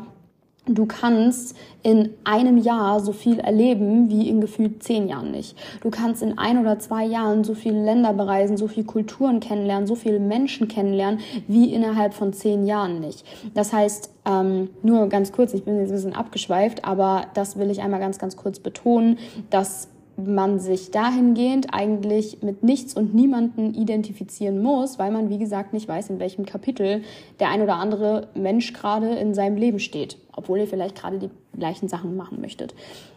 Du 0.68 0.86
kannst 0.86 1.58
in 1.82 2.12
einem 2.24 2.60
Jahr 2.60 3.00
so 3.00 3.14
viel 3.14 3.40
erleben 3.40 4.12
wie 4.12 4.30
in 4.30 4.42
gefühlt 4.42 4.84
zehn 4.84 5.10
Jahren 5.10 5.32
nicht. 5.32 5.58
Du 5.82 5.90
kannst 5.90 6.22
in 6.22 6.38
ein 6.38 6.60
oder 6.60 6.78
zwei 6.78 7.04
Jahren 7.04 7.44
so 7.44 7.56
viele 7.56 7.84
Länder 7.84 8.14
bereisen, 8.14 8.58
so 8.58 8.68
viele 8.68 8.86
Kulturen 8.86 9.40
kennenlernen, 9.40 9.88
so 9.88 9.96
viele 9.96 10.20
Menschen 10.20 10.68
kennenlernen 10.68 11.20
wie 11.48 11.74
innerhalb 11.74 12.14
von 12.14 12.32
zehn 12.32 12.68
Jahren 12.68 13.00
nicht. 13.00 13.26
Das 13.56 13.74
heißt, 13.74 14.12
ähm, 14.26 14.70
nur 14.84 15.10
ganz 15.10 15.32
kurz, 15.32 15.56
ich 15.56 15.64
bin 15.66 15.80
jetzt 15.80 15.90
ein 15.90 15.96
bisschen 15.96 16.16
abgeschweift, 16.16 16.86
aber 16.86 17.26
das 17.34 17.58
will 17.58 17.72
ich 17.72 17.82
einmal 17.82 18.00
ganz, 18.00 18.20
ganz 18.20 18.38
kurz 18.38 18.60
betonen, 18.60 19.18
dass 19.50 19.88
man 20.28 20.60
sich 20.60 20.92
dahingehend 20.92 21.74
eigentlich 21.74 22.42
mit 22.42 22.64
nichts 22.64 22.94
und 22.94 23.14
niemanden 23.14 23.74
identifizieren 23.74 24.62
muss, 24.62 25.00
weil 25.00 25.12
man, 25.12 25.30
wie 25.30 25.38
gesagt, 25.38 25.74
nicht 25.74 25.88
weiß, 25.88 26.10
in 26.10 26.20
welchem 26.20 26.46
Kapitel 26.46 27.04
der 27.40 27.50
ein 27.50 27.62
oder 27.62 27.76
andere 27.76 28.28
Mensch 28.34 28.74
gerade 28.74 29.16
in 29.16 29.34
seinem 29.34 29.58
Leben 29.58 29.80
steht, 29.80 30.18
obwohl 30.34 30.60
ihr 30.60 30.68
vielleicht 30.68 30.96
gerade 30.96 31.20
die 31.20 31.30
gleichen 31.58 31.88
Sachen 31.88 32.16
machen 32.16 32.42
möchtet. 32.42 32.74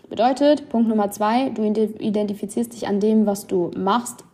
Bedeutet, 0.09 0.69
Punkt 0.69 0.89
Nummer 0.89 1.11
zwei, 1.11 1.49
du 1.51 1.63
identifizierst 1.65 2.73
dich 2.73 2.87
an 2.87 3.01
dem, 3.01 3.27
was 3.27 3.47
du 3.47 3.71
machst, 3.77 4.25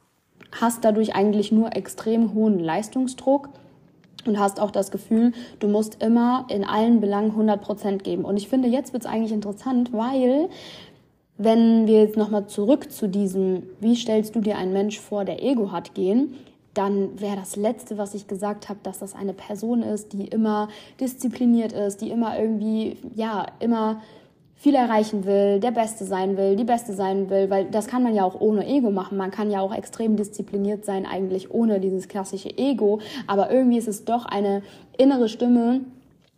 hast 0.61 0.85
dadurch 0.85 1.15
eigentlich 1.15 1.53
nur 1.53 1.77
extrem 1.77 2.35
hohen 2.35 2.59
Leistungsdruck 2.59 3.50
und 4.27 4.39
hast 4.39 4.61
auch 4.61 4.71
das 4.71 4.91
Gefühl, 4.91 5.33
du 5.61 5.69
musst 5.69 6.03
immer 6.03 6.47
in 6.50 6.65
allen 6.65 7.00
Belangen 7.00 7.31
100 7.31 7.61
Prozent 7.61 8.05
geben. 8.05 8.25
Und 8.25 8.37
ich 8.37 8.49
finde, 8.49 8.69
jetzt 8.69 8.93
wird 8.93 9.05
es 9.05 9.11
eigentlich 9.11 9.33
interessant, 9.33 9.93
weil 9.93 10.49
wenn 11.43 11.87
wir 11.87 12.03
jetzt 12.03 12.19
nochmal 12.19 12.47
zurück 12.47 12.93
zu 12.93 13.09
diesem, 13.09 13.63
wie 13.81 13.97
stellst 13.97 14.37
du 14.37 14.41
dir 14.41 14.59
einen 14.59 14.75
Mensch 14.75 15.01
vor, 15.01 15.25
der 15.25 15.43
Ego 15.43 15.73
hat, 15.73 15.95
gehen, 15.95 16.35
dann 16.75 17.19
wäre 17.19 17.37
das 17.37 17.57
Letzte, 17.57 17.97
was 17.97 18.15
ich 18.15 18.29
gesagt 18.29 18.69
habe, 18.69 18.79
dass 18.83 18.99
das 18.99 19.15
eine 19.15 19.33
Person 19.33 19.83
ist, 19.83 20.13
die 20.13 20.27
immer 20.27 20.69
diszipliniert 21.01 21.73
ist, 21.73 22.03
die 22.03 22.11
immer 22.11 22.39
irgendwie, 22.39 22.99
ja, 23.15 23.47
immer 23.59 24.03
viel 24.55 24.75
erreichen 24.75 25.25
will, 25.25 25.59
der 25.59 25.71
Beste 25.71 26.05
sein 26.05 26.37
will, 26.37 26.55
die 26.55 26.65
Beste 26.65 26.93
sein 26.93 27.31
will, 27.31 27.49
weil 27.49 27.65
das 27.71 27.87
kann 27.87 28.03
man 28.03 28.15
ja 28.15 28.25
auch 28.25 28.39
ohne 28.39 28.67
Ego 28.67 28.91
machen. 28.91 29.17
Man 29.17 29.31
kann 29.31 29.51
ja 29.51 29.61
auch 29.61 29.75
extrem 29.75 30.17
diszipliniert 30.17 30.85
sein, 30.85 31.07
eigentlich 31.07 31.51
ohne 31.51 31.81
dieses 31.81 32.09
klassische 32.09 32.51
Ego. 32.59 33.01
Aber 33.27 33.51
irgendwie 33.51 33.79
ist 33.79 33.89
es 33.89 34.05
doch 34.05 34.27
eine 34.27 34.63
innere 34.99 35.31
Stimme, 35.31 35.81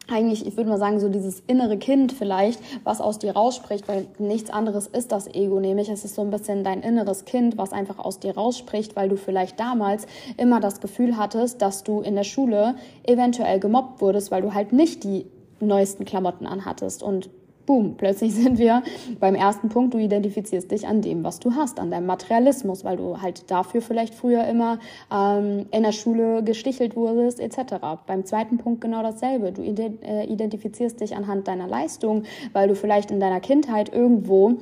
eigentlich, 0.09 0.47
ich 0.47 0.57
würde 0.57 0.69
mal 0.69 0.79
sagen, 0.79 1.01
so 1.01 1.09
dieses 1.09 1.43
innere 1.47 1.79
Kind 1.79 2.13
vielleicht, 2.13 2.61
was 2.85 3.01
aus 3.01 3.19
dir 3.19 3.33
rausspricht, 3.33 3.89
weil 3.89 4.07
nichts 4.19 4.51
anderes 4.51 4.87
ist 4.87 5.13
das 5.13 5.29
Ego, 5.29 5.61
nämlich 5.61 5.89
es 5.89 6.05
ist 6.05 6.15
so 6.15 6.23
ein 6.23 6.31
bisschen 6.31 6.65
dein 6.65 6.83
inneres 6.83 7.25
Kind, 7.25 7.57
was 7.57 7.73
einfach 7.73 7.99
aus 7.99 8.19
dir 8.19 8.35
rausspricht, 8.35 8.97
weil 8.97 9.09
du 9.09 9.17
vielleicht 9.17 9.61
damals 9.61 10.07
immer 10.37 10.61
das 10.61 10.81
Gefühl 10.81 11.17
hattest, 11.17 11.63
dass 11.63 11.85
du 11.85 12.01
in 12.01 12.17
der 12.17 12.25
Schule 12.25 12.75
eventuell 13.05 13.61
gemobbt 13.61 14.01
wurdest, 14.01 14.31
weil 14.31 14.43
du 14.43 14.55
halt 14.55 14.73
nicht 14.73 15.05
die 15.05 15.27
neuesten 15.61 16.05
Klamotten 16.05 16.47
anhattest. 16.47 17.03
Und 17.03 17.31
boom, 17.73 17.95
plötzlich 17.97 18.35
sind 18.43 18.59
wir 18.59 18.83
beim 19.19 19.35
ersten 19.35 19.71
Punkt, 19.71 19.95
du 19.95 19.99
identifizierst 19.99 20.71
dich 20.71 20.87
an 20.87 21.01
dem, 21.01 21.25
was 21.25 21.41
du 21.41 21.55
hast, 21.55 21.81
an 21.81 21.91
deinem 21.91 22.07
Materialismus, 22.07 22.85
weil 22.85 22.99
du 22.99 23.23
halt 23.23 23.51
dafür 23.51 23.81
vielleicht 23.81 24.15
früher 24.15 24.45
immer 24.47 24.79
ähm, 25.11 25.67
in 25.71 25.83
der 25.83 25.93
Schule 25.93 26.43
gestichelt 26.43 26.97
wurdest, 26.97 27.41
etc. 27.41 27.77
Beim 28.07 28.27
zweiten 28.27 28.59
Punkt 28.59 28.83
genau 28.83 29.03
dasselbe. 29.03 29.53
Du 29.53 29.63
äh, 29.63 30.25
identifizierst 30.25 31.01
dich 31.01 31.17
anhand 31.17 31.49
deiner 31.49 31.67
Leistung, 31.67 32.25
weil 32.53 32.69
du 32.69 32.75
vielleicht 32.75 33.11
in 33.11 33.21
deiner 33.21 33.41
Kindheit 33.41 33.93
irgendwo 33.93 34.55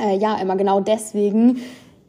äh, 0.00 0.16
ja 0.16 0.36
immer 0.40 0.56
genau 0.56 0.80
deswegen 0.80 1.60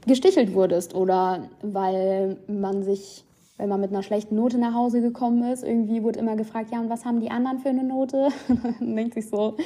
gestichelt 0.07 0.53
wurdest 0.55 0.95
oder 0.95 1.49
weil 1.61 2.37
man 2.47 2.83
sich 2.83 3.23
wenn 3.57 3.69
man 3.69 3.79
mit 3.79 3.91
einer 3.91 4.01
schlechten 4.01 4.35
Note 4.35 4.57
nach 4.57 4.73
Hause 4.73 4.99
gekommen 4.99 5.43
ist, 5.51 5.63
irgendwie 5.63 6.01
wurde 6.01 6.19
immer 6.19 6.35
gefragt, 6.35 6.71
ja, 6.71 6.79
und 6.79 6.89
was 6.89 7.05
haben 7.05 7.19
die 7.19 7.29
anderen 7.29 7.59
für 7.59 7.69
eine 7.69 7.83
Note? 7.83 8.29
Dann 8.79 8.95
denkt 8.95 9.13
sich 9.13 9.29
so, 9.29 9.57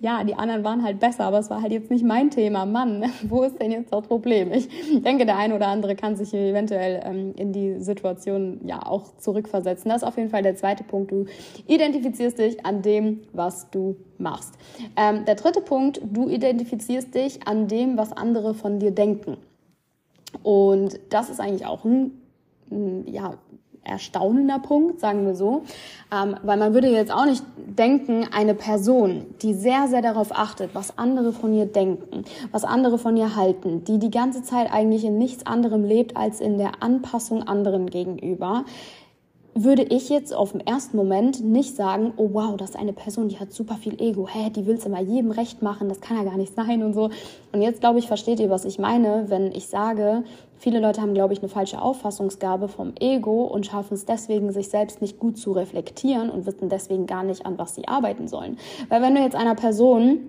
ja, 0.00 0.22
die 0.22 0.34
anderen 0.34 0.64
waren 0.64 0.84
halt 0.84 1.00
besser, 1.00 1.24
aber 1.24 1.38
es 1.38 1.48
war 1.48 1.62
halt 1.62 1.72
jetzt 1.72 1.90
nicht 1.90 2.04
mein 2.04 2.30
Thema. 2.30 2.66
Mann, 2.66 3.04
wo 3.28 3.42
ist 3.42 3.60
denn 3.60 3.72
jetzt 3.72 3.90
das 3.90 4.06
Problem? 4.06 4.52
Ich 4.52 4.68
denke, 5.00 5.24
der 5.24 5.38
eine 5.38 5.54
oder 5.54 5.68
andere 5.68 5.96
kann 5.96 6.14
sich 6.14 6.34
eventuell 6.34 7.02
ähm, 7.04 7.32
in 7.36 7.52
die 7.52 7.80
Situation 7.80 8.60
ja 8.66 8.84
auch 8.84 9.16
zurückversetzen. 9.16 9.88
Das 9.88 10.02
ist 10.02 10.08
auf 10.08 10.18
jeden 10.18 10.28
Fall 10.28 10.42
der 10.42 10.56
zweite 10.56 10.84
Punkt. 10.84 11.10
Du 11.10 11.24
identifizierst 11.66 12.38
dich 12.38 12.66
an 12.66 12.82
dem, 12.82 13.22
was 13.32 13.70
du 13.70 13.96
machst. 14.18 14.54
Ähm, 14.94 15.24
der 15.24 15.36
dritte 15.36 15.62
Punkt, 15.62 16.02
du 16.04 16.28
identifizierst 16.28 17.14
dich 17.14 17.46
an 17.46 17.66
dem, 17.66 17.96
was 17.96 18.12
andere 18.12 18.52
von 18.52 18.78
dir 18.78 18.90
denken. 18.90 19.38
Und 20.42 21.00
das 21.10 21.30
ist 21.30 21.40
eigentlich 21.40 21.66
auch 21.66 21.84
ein 21.84 22.21
ja, 23.06 23.34
erstaunender 23.84 24.58
Punkt, 24.58 25.00
sagen 25.00 25.26
wir 25.26 25.34
so. 25.34 25.62
Ähm, 26.12 26.36
weil 26.42 26.56
man 26.56 26.74
würde 26.74 26.88
jetzt 26.88 27.12
auch 27.12 27.24
nicht 27.24 27.44
denken, 27.56 28.28
eine 28.32 28.54
Person, 28.54 29.26
die 29.42 29.54
sehr, 29.54 29.88
sehr 29.88 30.02
darauf 30.02 30.32
achtet, 30.32 30.74
was 30.74 30.98
andere 30.98 31.32
von 31.32 31.52
ihr 31.52 31.66
denken, 31.66 32.24
was 32.50 32.64
andere 32.64 32.98
von 32.98 33.16
ihr 33.16 33.34
halten, 33.34 33.84
die 33.84 33.98
die 33.98 34.10
ganze 34.10 34.42
Zeit 34.42 34.72
eigentlich 34.72 35.04
in 35.04 35.18
nichts 35.18 35.46
anderem 35.46 35.84
lebt 35.84 36.16
als 36.16 36.40
in 36.40 36.58
der 36.58 36.82
Anpassung 36.82 37.42
anderen 37.42 37.90
gegenüber, 37.90 38.64
würde 39.54 39.82
ich 39.82 40.08
jetzt 40.08 40.34
auf 40.34 40.52
den 40.52 40.66
ersten 40.66 40.96
Moment 40.96 41.44
nicht 41.44 41.76
sagen, 41.76 42.14
oh 42.16 42.30
wow, 42.32 42.56
das 42.56 42.70
ist 42.70 42.76
eine 42.76 42.94
Person, 42.94 43.28
die 43.28 43.38
hat 43.38 43.52
super 43.52 43.74
viel 43.74 44.00
Ego, 44.00 44.26
hä, 44.26 44.50
die 44.50 44.66
will 44.66 44.76
es 44.76 44.86
immer 44.86 45.00
jedem 45.00 45.30
recht 45.30 45.60
machen, 45.60 45.88
das 45.88 46.00
kann 46.00 46.16
ja 46.16 46.24
gar 46.24 46.38
nicht 46.38 46.54
sein 46.54 46.82
und 46.82 46.94
so. 46.94 47.10
Und 47.52 47.60
jetzt 47.60 47.80
glaube 47.80 47.98
ich, 47.98 48.06
versteht 48.06 48.40
ihr, 48.40 48.48
was 48.48 48.64
ich 48.64 48.78
meine, 48.78 49.26
wenn 49.28 49.52
ich 49.52 49.66
sage, 49.66 50.24
viele 50.56 50.80
Leute 50.80 51.02
haben, 51.02 51.12
glaube 51.12 51.34
ich, 51.34 51.40
eine 51.40 51.50
falsche 51.50 51.82
Auffassungsgabe 51.82 52.68
vom 52.68 52.94
Ego 52.98 53.44
und 53.44 53.66
schaffen 53.66 53.94
es 53.94 54.06
deswegen, 54.06 54.52
sich 54.52 54.68
selbst 54.68 55.02
nicht 55.02 55.18
gut 55.18 55.36
zu 55.36 55.52
reflektieren 55.52 56.30
und 56.30 56.46
wissen 56.46 56.70
deswegen 56.70 57.06
gar 57.06 57.22
nicht, 57.22 57.44
an 57.44 57.58
was 57.58 57.74
sie 57.74 57.86
arbeiten 57.86 58.28
sollen. 58.28 58.56
Weil 58.88 59.02
wenn 59.02 59.14
du 59.14 59.20
jetzt 59.20 59.36
einer 59.36 59.54
Person 59.54 60.20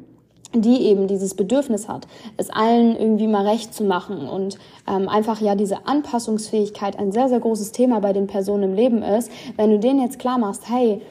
die 0.54 0.84
eben 0.84 1.08
dieses 1.08 1.34
Bedürfnis 1.34 1.88
hat, 1.88 2.08
es 2.38 2.50
allen 2.50 2.96
irgendwie 2.96 3.28
mal 3.28 3.48
recht 3.48 3.74
zu 3.74 3.84
machen. 3.84 4.28
Und 4.28 4.58
ähm, 4.88 5.10
einfach 5.10 5.42
ja 5.42 5.56
diese 5.56 5.88
Anpassungsfähigkeit 5.88 6.98
ein 6.98 7.12
sehr, 7.12 7.30
sehr 7.30 7.40
großes 7.40 7.72
Thema 7.72 8.00
bei 8.00 8.14
den 8.14 8.28
Personen 8.28 8.64
im 8.64 8.74
Leben 8.74 9.02
ist, 9.02 9.32
wenn 9.58 9.70
du 9.70 9.80
denen 9.80 10.02
jetzt 10.02 10.20
klar 10.20 10.38
machst, 10.38 10.70
hey, 10.70 11.02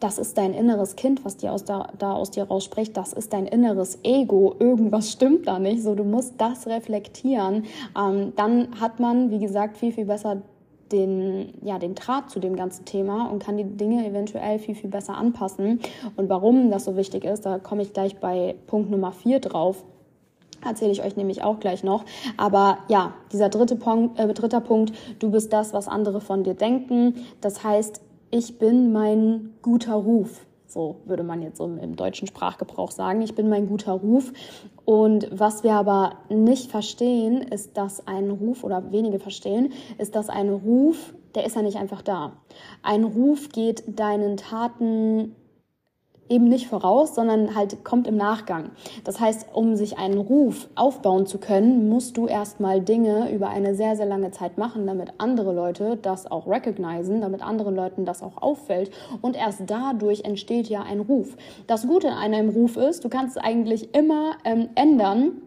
das 0.00 0.18
ist 0.18 0.38
dein 0.38 0.54
inneres 0.54 0.94
Kind, 0.94 1.24
was 1.24 1.36
dir 1.36 1.52
aus 1.52 1.64
da, 1.64 1.88
da 1.98 2.12
aus 2.12 2.30
dir 2.30 2.44
rausspricht, 2.44 2.96
das 2.96 3.12
ist 3.12 3.32
dein 3.32 3.46
inneres 3.46 3.98
Ego, 4.04 4.54
irgendwas 4.60 5.10
stimmt 5.10 5.48
da 5.48 5.58
nicht, 5.58 5.82
so 5.82 5.94
du 5.96 6.04
musst 6.04 6.34
das 6.38 6.68
reflektieren, 6.68 7.64
ähm, 7.98 8.32
dann 8.36 8.80
hat 8.80 9.00
man, 9.00 9.30
wie 9.30 9.40
gesagt, 9.40 9.76
viel, 9.76 9.92
viel 9.92 10.04
besser 10.04 10.42
den, 10.92 11.54
ja, 11.62 11.78
den 11.78 11.94
Draht 11.94 12.30
zu 12.30 12.40
dem 12.40 12.56
ganzen 12.56 12.84
Thema 12.84 13.30
und 13.30 13.42
kann 13.42 13.56
die 13.56 13.64
Dinge 13.64 14.06
eventuell 14.06 14.58
viel, 14.58 14.74
viel 14.74 14.90
besser 14.90 15.16
anpassen. 15.16 15.80
Und 16.16 16.28
warum 16.28 16.70
das 16.70 16.84
so 16.84 16.96
wichtig 16.96 17.24
ist, 17.24 17.46
da 17.46 17.58
komme 17.58 17.82
ich 17.82 17.92
gleich 17.92 18.18
bei 18.18 18.56
Punkt 18.66 18.90
Nummer 18.90 19.12
vier 19.12 19.40
drauf. 19.40 19.84
Erzähle 20.64 20.90
ich 20.90 21.02
euch 21.02 21.16
nämlich 21.16 21.42
auch 21.44 21.60
gleich 21.60 21.84
noch. 21.84 22.04
Aber 22.36 22.78
ja, 22.88 23.12
dieser 23.32 23.48
dritte 23.48 23.76
Punkt, 23.76 24.18
äh, 24.18 24.32
dritter 24.32 24.60
Punkt, 24.60 24.92
du 25.20 25.30
bist 25.30 25.52
das, 25.52 25.72
was 25.72 25.86
andere 25.86 26.20
von 26.20 26.42
dir 26.42 26.54
denken. 26.54 27.14
Das 27.40 27.62
heißt, 27.62 28.00
ich 28.30 28.58
bin 28.58 28.92
mein 28.92 29.54
guter 29.62 29.94
Ruf. 29.94 30.47
So 30.68 30.96
würde 31.06 31.22
man 31.22 31.40
jetzt 31.40 31.60
im, 31.60 31.78
im 31.78 31.96
deutschen 31.96 32.28
Sprachgebrauch 32.28 32.90
sagen. 32.90 33.22
Ich 33.22 33.34
bin 33.34 33.48
mein 33.48 33.68
guter 33.68 33.92
Ruf. 33.92 34.32
Und 34.84 35.28
was 35.32 35.64
wir 35.64 35.72
aber 35.72 36.16
nicht 36.28 36.70
verstehen, 36.70 37.40
ist, 37.40 37.76
dass 37.78 38.06
ein 38.06 38.30
Ruf 38.30 38.64
oder 38.64 38.92
wenige 38.92 39.18
verstehen, 39.18 39.72
ist, 39.96 40.14
dass 40.14 40.28
ein 40.28 40.50
Ruf, 40.50 41.14
der 41.34 41.46
ist 41.46 41.56
ja 41.56 41.62
nicht 41.62 41.78
einfach 41.78 42.02
da. 42.02 42.32
Ein 42.82 43.04
Ruf 43.04 43.48
geht 43.48 43.82
deinen 43.86 44.36
Taten 44.36 45.34
eben 46.28 46.48
nicht 46.48 46.68
voraus, 46.68 47.14
sondern 47.14 47.54
halt 47.54 47.84
kommt 47.84 48.06
im 48.06 48.16
Nachgang. 48.16 48.70
Das 49.04 49.20
heißt, 49.20 49.48
um 49.52 49.76
sich 49.76 49.98
einen 49.98 50.18
Ruf 50.18 50.68
aufbauen 50.74 51.26
zu 51.26 51.38
können, 51.38 51.88
musst 51.88 52.16
du 52.16 52.26
erstmal 52.26 52.80
Dinge 52.80 53.30
über 53.32 53.48
eine 53.48 53.74
sehr, 53.74 53.96
sehr 53.96 54.06
lange 54.06 54.30
Zeit 54.30 54.58
machen, 54.58 54.86
damit 54.86 55.12
andere 55.18 55.52
Leute 55.52 55.98
das 56.00 56.30
auch 56.30 56.46
recognizen, 56.46 57.20
damit 57.20 57.42
anderen 57.42 57.74
Leuten 57.74 58.04
das 58.04 58.22
auch 58.22 58.42
auffällt 58.42 58.90
und 59.22 59.36
erst 59.36 59.62
dadurch 59.66 60.24
entsteht 60.24 60.68
ja 60.68 60.82
ein 60.82 61.00
Ruf. 61.00 61.36
Das 61.66 61.86
Gute 61.86 62.08
an 62.08 62.34
einem 62.34 62.50
Ruf 62.50 62.76
ist, 62.76 63.04
du 63.04 63.08
kannst 63.08 63.36
es 63.36 63.42
eigentlich 63.42 63.94
immer 63.94 64.32
ähm, 64.44 64.68
ändern, 64.74 65.42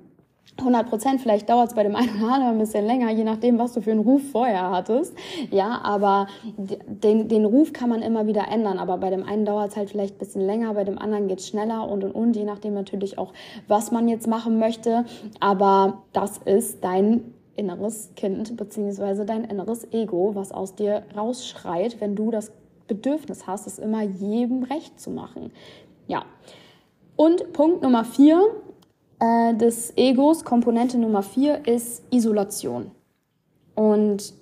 100 0.61 0.89
Prozent, 0.89 1.21
vielleicht 1.21 1.49
dauert 1.49 1.69
es 1.69 1.75
bei 1.75 1.83
dem 1.83 1.95
einen 1.95 2.09
oder 2.21 2.33
anderen 2.33 2.53
ein 2.53 2.59
bisschen 2.59 2.85
länger, 2.85 3.11
je 3.11 3.23
nachdem, 3.23 3.59
was 3.59 3.73
du 3.73 3.81
für 3.81 3.91
einen 3.91 3.99
Ruf 3.99 4.21
vorher 4.31 4.71
hattest. 4.71 5.15
Ja, 5.49 5.81
aber 5.83 6.27
den, 6.57 7.27
den 7.27 7.45
Ruf 7.45 7.73
kann 7.73 7.89
man 7.89 8.01
immer 8.01 8.27
wieder 8.27 8.47
ändern. 8.47 8.79
Aber 8.79 8.97
bei 8.97 9.09
dem 9.09 9.23
einen 9.23 9.45
dauert 9.45 9.71
es 9.71 9.77
halt 9.77 9.89
vielleicht 9.89 10.15
ein 10.15 10.19
bisschen 10.19 10.41
länger, 10.41 10.73
bei 10.73 10.83
dem 10.83 10.97
anderen 10.97 11.27
geht 11.27 11.39
es 11.39 11.47
schneller 11.47 11.87
und 11.89 12.03
und 12.03 12.11
und, 12.11 12.35
je 12.35 12.43
nachdem 12.43 12.73
natürlich 12.73 13.17
auch, 13.17 13.33
was 13.67 13.91
man 13.91 14.07
jetzt 14.07 14.27
machen 14.27 14.59
möchte. 14.59 15.05
Aber 15.39 16.03
das 16.13 16.37
ist 16.39 16.83
dein 16.83 17.33
inneres 17.55 18.11
Kind 18.15 18.55
beziehungsweise 18.57 19.25
dein 19.25 19.43
inneres 19.43 19.91
Ego, 19.91 20.31
was 20.33 20.51
aus 20.51 20.75
dir 20.75 21.03
rausschreit, 21.15 21.99
wenn 21.99 22.15
du 22.15 22.31
das 22.31 22.51
Bedürfnis 22.87 23.47
hast, 23.47 23.67
es 23.67 23.79
immer 23.79 24.01
jedem 24.01 24.63
recht 24.63 24.99
zu 24.99 25.11
machen. 25.11 25.51
Ja. 26.07 26.23
Und 27.15 27.53
Punkt 27.53 27.83
Nummer 27.83 28.03
vier 28.03 28.41
äh, 29.21 29.53
des 29.55 29.95
Egos, 29.95 30.43
Komponente 30.43 30.97
Nummer 30.97 31.23
vier, 31.23 31.65
ist 31.65 32.03
Isolation. 32.11 32.91
Und 33.75 34.33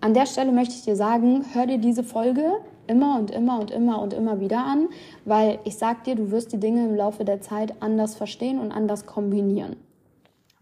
an 0.00 0.14
der 0.14 0.26
Stelle 0.26 0.52
möchte 0.52 0.74
ich 0.74 0.84
dir 0.84 0.94
sagen, 0.94 1.44
hör 1.52 1.66
dir 1.66 1.78
diese 1.78 2.04
Folge 2.04 2.44
immer 2.86 3.18
und 3.18 3.30
immer 3.30 3.58
und 3.58 3.70
immer 3.70 4.00
und 4.00 4.12
immer 4.12 4.40
wieder 4.40 4.64
an, 4.64 4.88
weil 5.24 5.58
ich 5.64 5.76
sag 5.76 6.04
dir, 6.04 6.14
du 6.14 6.30
wirst 6.30 6.52
die 6.52 6.60
Dinge 6.60 6.86
im 6.86 6.94
Laufe 6.94 7.24
der 7.24 7.40
Zeit 7.40 7.82
anders 7.82 8.14
verstehen 8.14 8.60
und 8.60 8.70
anders 8.70 9.06
kombinieren. 9.06 9.76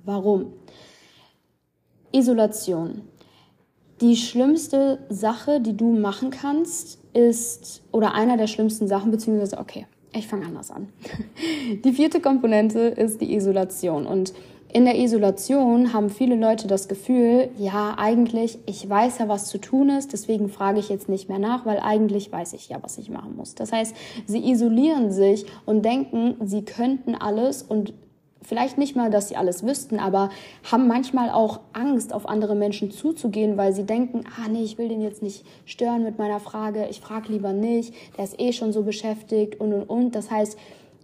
Warum? 0.03 0.53
Isolation. 2.13 3.03
Die 4.01 4.17
schlimmste 4.17 4.99
Sache, 5.09 5.61
die 5.61 5.77
du 5.77 5.93
machen 5.93 6.31
kannst, 6.31 6.99
ist, 7.13 7.83
oder 7.93 8.15
einer 8.15 8.37
der 8.37 8.47
schlimmsten 8.47 8.89
Sachen, 8.89 9.11
beziehungsweise, 9.11 9.59
okay, 9.59 9.87
ich 10.19 10.27
fange 10.27 10.47
anders 10.47 10.71
an. 10.71 10.89
Die 11.85 11.93
vierte 11.93 12.21
Komponente 12.21 12.81
ist 12.81 13.21
die 13.21 13.35
Isolation. 13.35 14.07
Und 14.07 14.33
in 14.73 14.85
der 14.85 14.99
Isolation 14.99 15.93
haben 15.93 16.11
viele 16.11 16.35
Leute 16.35 16.67
das 16.67 16.89
Gefühl, 16.89 17.49
ja, 17.57 17.95
eigentlich, 17.99 18.59
ich 18.67 18.89
weiß 18.89 19.19
ja, 19.19 19.29
was 19.29 19.47
zu 19.47 19.59
tun 19.59 19.89
ist, 19.89 20.13
deswegen 20.13 20.49
frage 20.49 20.81
ich 20.81 20.89
jetzt 20.89 21.09
nicht 21.09 21.29
mehr 21.29 21.39
nach, 21.39 21.65
weil 21.65 21.79
eigentlich 21.79 22.31
weiß 22.31 22.53
ich 22.53 22.69
ja, 22.69 22.79
was 22.83 22.99
ich 22.99 23.09
machen 23.09 23.37
muss. 23.37 23.55
Das 23.55 23.73
heißt, 23.73 23.95
sie 24.27 24.51
isolieren 24.51 25.13
sich 25.13 25.47
und 25.65 25.85
denken, 25.85 26.35
sie 26.45 26.63
könnten 26.63 27.15
alles 27.15 27.63
und 27.63 27.95
vielleicht 28.47 28.79
nicht 28.79 28.97
mal, 28.97 29.11
dass 29.11 29.29
sie 29.29 29.37
alles 29.37 29.65
wüssten, 29.65 29.99
aber 29.99 30.31
haben 30.71 30.87
manchmal 30.87 31.31
auch 31.31 31.61
Angst, 31.73 32.15
auf 32.15 32.29
andere 32.29 32.55
Menschen 32.55 32.91
zuzugehen, 32.91 33.57
weil 33.57 33.73
sie 33.73 33.85
denken, 33.85 34.25
ah 34.39 34.49
nee, 34.49 34.63
ich 34.63 34.79
will 34.79 34.89
den 34.89 35.03
jetzt 35.03 35.23
nicht 35.23 35.45
stören 35.65 36.05
mit 36.05 36.19
meiner 36.19 36.41
Frage, 36.41 36.87
ich 36.89 37.01
frage 37.01 37.33
lieber 37.33 37.53
nicht, 37.53 37.95
der 38.17 38.25
ist 38.25 38.41
eh 38.41 38.53
schon 38.53 38.73
so 38.73 38.83
beschäftigt 38.83 39.61
und 39.61 39.73
und 39.73 39.85
und. 39.85 40.15
Das 40.15 40.31
heißt, 40.31 40.57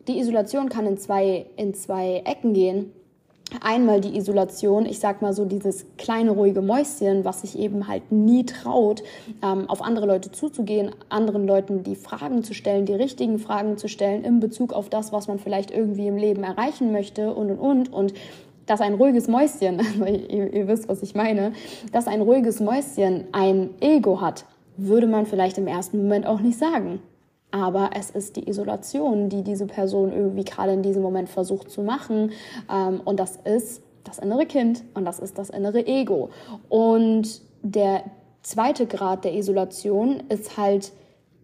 die 0.09 0.19
Isolation 0.19 0.69
kann 0.69 0.87
in 0.87 0.99
zwei, 0.99 1.47
in 1.57 1.75
zwei 1.75 2.23
Ecken 2.25 2.55
gehen. 2.55 2.93
Einmal 3.61 4.01
die 4.01 4.17
Isolation, 4.17 4.87
ich 4.87 4.99
sag 4.99 5.23
mal 5.23 5.33
so 5.33 5.45
dieses 5.45 5.87
kleine 5.99 6.33
ruhige 6.33 6.63
Mäuschen, 6.63 7.25
was 7.25 7.43
sich 7.43 7.59
eben 7.59 7.89
halt 7.89 8.11
nie 8.11 8.45
traut, 8.45 9.03
ähm, 9.43 9.69
auf 9.69 9.83
andere 9.83 10.07
Leute 10.07 10.33
zuzugehen, 10.33 10.91
anderen 11.09 11.47
Leuten 11.47 11.83
die 11.83 11.97
Fragen 11.97 12.43
zu 12.43 12.55
stellen, 12.55 12.87
die 12.87 12.95
richtigen 12.95 13.39
Fragen 13.39 13.77
zu 13.77 13.89
stellen 13.89 14.25
in 14.25 14.41
Bezug 14.41 14.73
auf 14.73 14.89
das, 14.89 15.13
was 15.13 15.29
man 15.29 15.39
vielleicht 15.39 15.71
irgendwie 15.71 16.07
im 16.07 16.17
Leben 16.17 16.45
erreichen 16.45 16.93
möchte 16.93 17.35
und 17.35 17.51
und 17.51 17.59
und 17.59 17.93
und 17.93 18.15
dass 18.67 18.81
ein 18.81 18.95
ruhiges 18.95 19.29
Mäuschen, 19.29 19.79
also 20.01 20.05
ihr, 20.05 20.53
ihr 20.53 20.69
wisst, 20.69 20.89
was 20.89 21.03
ich 21.03 21.15
meine, 21.15 21.53
dass 21.93 22.07
ein 22.07 22.21
ruhiges 22.21 22.61
Mäuschen 22.61 23.25
ein 23.33 23.71
Ego 23.81 24.21
hat, 24.21 24.45
würde 24.77 25.07
man 25.07 25.27
vielleicht 25.27 25.59
im 25.59 25.67
ersten 25.67 25.99
Moment 25.99 26.27
auch 26.27 26.41
nicht 26.41 26.59
sagen. 26.59 27.01
Aber 27.53 27.91
es 27.95 28.11
ist 28.11 28.37
die 28.37 28.49
Isolation, 28.49 29.29
die 29.29 29.43
diese 29.43 29.67
Person 29.67 30.13
irgendwie 30.13 30.45
gerade 30.45 30.73
in 30.73 30.83
diesem 30.83 31.03
Moment 31.03 31.29
versucht 31.29 31.71
zu 31.71 31.83
machen. 31.83 32.33
Ähm, 32.71 33.01
und 33.05 33.21
das 33.21 33.39
ist 33.45 33.83
das 34.05 34.19
innere 34.19 34.47
Kind 34.47 34.83
und 34.95 35.05
das 35.05 35.21
ist 35.21 35.39
das 35.39 35.51
innere 35.51 35.87
Ego. 35.87 36.31
Und 36.69 37.41
der 37.63 38.03
zweite 38.43 38.87
Grad 38.87 39.25
der 39.25 39.35
Isolation 39.35 40.25
ist 40.29 40.57
halt, 40.57 40.93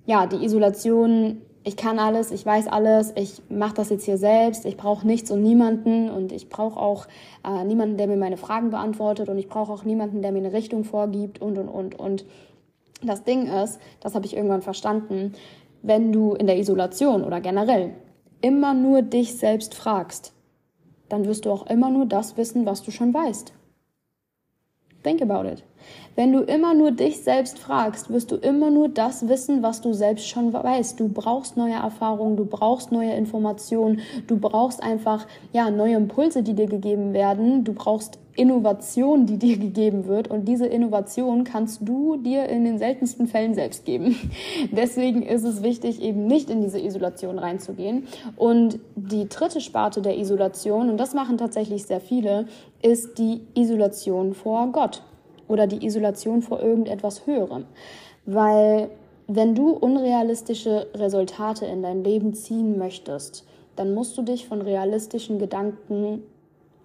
ja, 0.07 0.27
die 0.27 0.45
Isolation 0.45 1.43
ich 1.69 1.77
kann 1.77 1.99
alles, 1.99 2.31
ich 2.31 2.47
weiß 2.47 2.67
alles, 2.69 3.12
ich 3.15 3.43
mache 3.50 3.75
das 3.75 3.91
jetzt 3.91 4.07
hier 4.07 4.17
selbst, 4.17 4.65
ich 4.65 4.79
brauche 4.79 5.07
nichts 5.07 5.31
und 5.31 5.43
niemanden 5.43 6.09
und 6.09 6.33
ich 6.33 6.49
brauche 6.49 6.81
auch 6.81 7.07
äh, 7.45 7.62
niemanden, 7.65 7.99
der 7.99 8.07
mir 8.07 8.17
meine 8.17 8.38
Fragen 8.38 8.71
beantwortet 8.71 9.29
und 9.29 9.37
ich 9.37 9.49
brauche 9.49 9.71
auch 9.71 9.85
niemanden, 9.85 10.23
der 10.23 10.33
mir 10.33 10.38
eine 10.38 10.55
Richtung 10.55 10.85
vorgibt 10.85 11.43
und 11.43 11.59
und 11.59 11.69
und 11.69 11.99
und. 11.99 12.25
Das 13.03 13.23
Ding 13.23 13.49
ist, 13.49 13.81
das 14.00 14.15
habe 14.15 14.25
ich 14.25 14.35
irgendwann 14.35 14.62
verstanden, 14.62 15.35
wenn 15.82 16.12
du 16.12 16.35
in 16.35 16.47
der 16.47 16.58
Isolation 16.58 17.25
oder 17.25 17.40
generell 17.40 17.94
immer 18.40 18.75
nur 18.75 19.02
dich 19.02 19.37
selbst 19.37 19.75
fragst, 19.75 20.32
dann 21.08 21.25
wirst 21.25 21.44
du 21.44 21.50
auch 21.50 21.66
immer 21.66 21.90
nur 21.90 22.06
das 22.06 22.37
wissen, 22.37 22.66
was 22.66 22.82
du 22.82 22.90
schon 22.90 23.14
weißt. 23.14 23.52
Think 25.02 25.23
about 25.23 25.49
it. 25.49 25.62
Wenn 26.16 26.32
du 26.32 26.40
immer 26.40 26.75
nur 26.75 26.90
dich 26.90 27.23
selbst 27.23 27.58
fragst, 27.58 28.11
wirst 28.11 28.32
du 28.32 28.37
immer 28.37 28.70
nur 28.70 28.88
das 28.88 29.28
wissen, 29.28 29.62
was 29.62 29.80
du 29.80 29.92
selbst 29.92 30.26
schon 30.26 30.52
weißt. 30.52 30.99
Du 30.99 31.08
brauchst 31.08 31.56
neue 31.56 31.75
Erfahrungen, 31.75 32.37
du 32.37 32.44
brauchst 32.44 32.90
neue 32.90 33.12
Informationen, 33.12 34.00
du 34.26 34.38
brauchst 34.38 34.82
einfach 34.82 35.26
ja 35.52 35.70
neue 35.70 35.94
Impulse, 35.94 36.42
die 36.42 36.54
dir 36.54 36.66
gegeben 36.66 37.12
werden. 37.12 37.62
Du 37.62 37.73
brauchst 37.73 38.18
Innovation, 38.38 39.26
die 39.26 39.37
dir 39.37 39.59
gegeben 39.59 40.07
wird. 40.07 40.28
Und 40.28 40.47
diese 40.47 40.66
Innovation 40.66 41.45
kannst 41.45 41.80
du 41.83 42.16
dir 42.16 42.49
in 42.49 42.64
den 42.64 42.78
seltensten 42.78 43.26
Fällen 43.26 43.54
selbst 43.54 43.85
geben. 43.85 44.16
Deswegen 44.73 45.23
ist 45.23 45.42
es 45.42 45.62
wichtig, 45.62 46.00
eben 46.00 46.26
nicht 46.26 46.49
in 46.49 46.62
diese 46.62 46.80
Isolation 46.80 47.38
reinzugehen. 47.38 48.07
Und 48.37 48.78
die 48.95 49.28
dritte 49.28 49.61
Sparte 49.61 50.02
der 50.02 50.16
Isolation, 50.16 50.88
und 50.88 50.99
das 50.99 51.14
machen 51.14 51.37
tatsächlich 51.37 51.85
sehr 51.85 52.00
viele, 52.00 52.47
ist 52.80 53.18
die 53.18 53.40
Isolation 53.54 54.35
vor 54.35 54.68
Gott 54.73 55.02
oder 55.49 55.66
die 55.66 55.85
Isolation 55.85 56.42
vor 56.42 56.61
irgendetwas 56.61 57.26
Höherem. 57.26 57.64
Weil 58.25 58.90
wenn 59.26 59.54
du 59.54 59.71
unrealistische 59.71 60.87
Resultate 60.95 61.66
in 61.66 61.83
dein 61.83 62.04
Leben 62.04 62.35
ziehen 62.35 62.78
möchtest, 62.78 63.45
dann 63.75 63.95
musst 63.95 64.16
du 64.16 64.23
dich 64.23 64.47
von 64.47 64.62
realistischen 64.62 65.38
Gedanken 65.38 66.23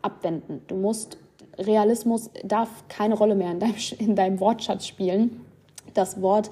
abwenden. 0.01 0.61
Du 0.67 0.75
musst, 0.75 1.17
Realismus 1.57 2.29
darf 2.43 2.69
keine 2.87 3.15
Rolle 3.15 3.35
mehr 3.35 3.51
in 3.51 3.59
deinem, 3.59 3.75
in 3.99 4.15
deinem 4.15 4.39
Wortschatz 4.39 4.87
spielen. 4.87 5.41
Das 5.93 6.21
Wort 6.21 6.49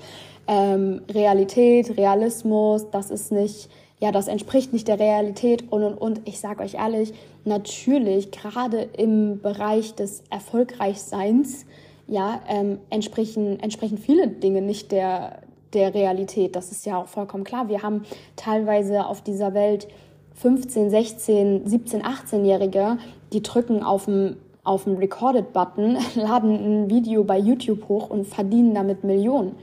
ähm, 0.47 1.01
Realität, 1.09 1.97
Realismus, 1.97 2.89
das 2.91 3.11
ist 3.11 3.31
nicht, 3.31 3.69
ja, 3.99 4.11
das 4.11 4.27
entspricht 4.27 4.73
nicht 4.73 4.87
der 4.87 4.99
Realität 4.99 5.71
und 5.71 5.83
und 5.83 5.95
und. 5.95 6.21
Ich 6.25 6.39
sage 6.39 6.63
euch 6.63 6.75
ehrlich, 6.75 7.13
natürlich, 7.45 8.31
gerade 8.31 8.81
im 8.97 9.41
Bereich 9.41 9.95
des 9.95 10.23
Erfolgreichseins, 10.29 11.65
ja, 12.07 12.41
ähm, 12.47 12.79
entsprechen, 12.89 13.59
entsprechen 13.59 13.97
viele 13.97 14.27
Dinge 14.27 14.61
nicht 14.61 14.91
der, 14.91 15.39
der 15.73 15.93
Realität. 15.93 16.55
Das 16.55 16.71
ist 16.71 16.85
ja 16.85 16.97
auch 16.97 17.07
vollkommen 17.07 17.43
klar. 17.43 17.69
Wir 17.69 17.83
haben 17.83 18.03
teilweise 18.35 19.05
auf 19.05 19.21
dieser 19.21 19.53
Welt 19.53 19.87
15, 20.35 20.89
16, 20.89 21.67
17, 21.67 22.01
18-Jährige, 22.01 22.97
die 23.31 23.43
drücken 23.43 23.83
auf 23.83 24.05
dem 24.05 24.37
auf 24.63 24.83
den 24.83 24.97
Recorded-Button, 24.97 25.97
laden 26.15 26.83
ein 26.83 26.89
Video 26.89 27.23
bei 27.23 27.37
YouTube 27.37 27.87
hoch 27.87 28.09
und 28.09 28.27
verdienen 28.27 28.73
damit 28.73 29.03
Millionen. 29.03 29.55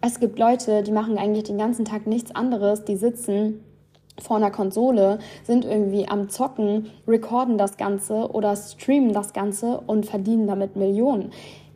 Es 0.00 0.18
gibt 0.18 0.38
Leute, 0.38 0.82
die 0.82 0.92
machen 0.92 1.18
eigentlich 1.18 1.44
den 1.44 1.58
ganzen 1.58 1.84
Tag 1.84 2.06
nichts 2.06 2.34
anderes, 2.34 2.84
die 2.84 2.96
sitzen 2.96 3.64
vor 4.18 4.36
einer 4.36 4.50
Konsole, 4.50 5.18
sind 5.44 5.64
irgendwie 5.64 6.08
am 6.08 6.28
Zocken, 6.28 6.90
recorden 7.06 7.58
das 7.58 7.76
Ganze 7.76 8.30
oder 8.30 8.56
streamen 8.56 9.12
das 9.12 9.32
Ganze 9.32 9.80
und 9.86 10.06
verdienen 10.06 10.46
damit 10.46 10.76
Millionen 10.76 11.32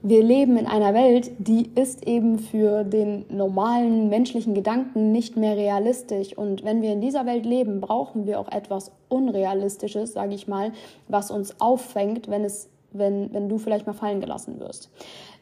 wir 0.07 0.23
leben 0.23 0.59
in 0.59 0.67
einer 0.67 0.93
Welt, 0.93 1.31
die 1.39 1.71
ist 1.75 2.07
eben 2.07 2.39
für 2.39 2.85
den 2.85 3.25
normalen 3.31 4.11
menschlichen 4.11 4.53
Gedanken 4.53 5.13
nicht 5.13 5.39
mehr 5.39 5.57
realistisch. 5.57 6.37
Und 6.37 6.63
wenn 6.63 6.83
wir 6.83 6.93
in 6.93 7.01
dieser 7.01 7.25
Welt 7.25 7.47
leben, 7.47 7.81
brauchen 7.81 8.27
wir 8.27 8.39
auch 8.39 8.53
etwas 8.53 8.93
Unrealistisches, 9.09 10.13
sage 10.13 10.35
ich 10.35 10.47
mal, 10.47 10.73
was 11.09 11.31
uns 11.31 11.59
auffängt, 11.59 12.29
wenn 12.29 12.45
es, 12.45 12.69
wenn, 12.93 13.33
wenn 13.33 13.49
du 13.49 13.57
vielleicht 13.57 13.87
mal 13.87 13.95
fallen 13.95 14.21
gelassen 14.21 14.61
wirst. 14.61 14.91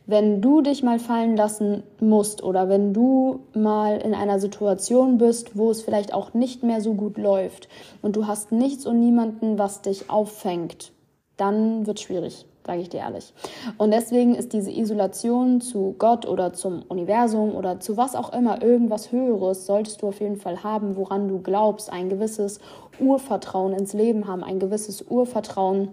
Wenn 0.07 0.40
du 0.40 0.61
dich 0.62 0.85
mal 0.85 1.00
fallen 1.00 1.37
lassen 1.37 1.83
musst 1.99 2.45
oder 2.45 2.68
wenn 2.68 2.94
du 2.94 3.40
mal 3.55 3.96
in 3.96 4.14
einer 4.14 4.38
Situation 4.38 5.18
bist, 5.18 5.57
wo 5.57 5.72
es 5.72 5.83
vielleicht 5.83 6.14
auch 6.14 6.35
nicht 6.35 6.62
mehr 6.62 6.81
so 6.81 6.94
gut 6.94 7.18
läuft 7.18 7.68
und 8.01 8.14
du 8.14 8.29
hast 8.29 8.53
nichts 8.53 8.87
und 8.87 9.01
niemanden, 9.01 9.59
was 9.59 9.83
dich 9.83 10.09
auffängt, 10.09 10.92
dann 11.37 11.85
wird 11.85 11.98
es 11.98 12.05
schwierig 12.05 12.46
sage 12.66 12.81
ich 12.81 12.88
dir 12.88 13.01
ehrlich. 13.01 13.33
Und 13.79 13.92
deswegen 13.92 14.35
ist 14.35 14.53
diese 14.53 14.70
Isolation 14.70 15.61
zu 15.61 15.94
Gott 15.98 16.27
oder 16.27 16.53
zum 16.53 16.83
Universum 16.88 17.55
oder 17.55 17.81
zu 17.81 17.96
was 17.96 18.14
auch 18.14 18.33
immer, 18.33 18.62
irgendwas 18.62 19.12
Höheres, 19.12 19.66
solltest 19.66 20.03
du 20.03 20.09
auf 20.09 20.20
jeden 20.20 20.37
Fall 20.37 20.62
haben, 20.62 20.96
woran 20.96 21.29
du 21.29 21.40
glaubst, 21.40 21.92
ein 21.92 22.09
gewisses 22.09 22.61
Urvertrauen 23.01 23.72
ins 23.72 23.92
Leben 23.92 24.27
haben, 24.27 24.44
ein 24.44 24.61
gewisses 24.61 25.03
Urvertrauen 25.03 25.88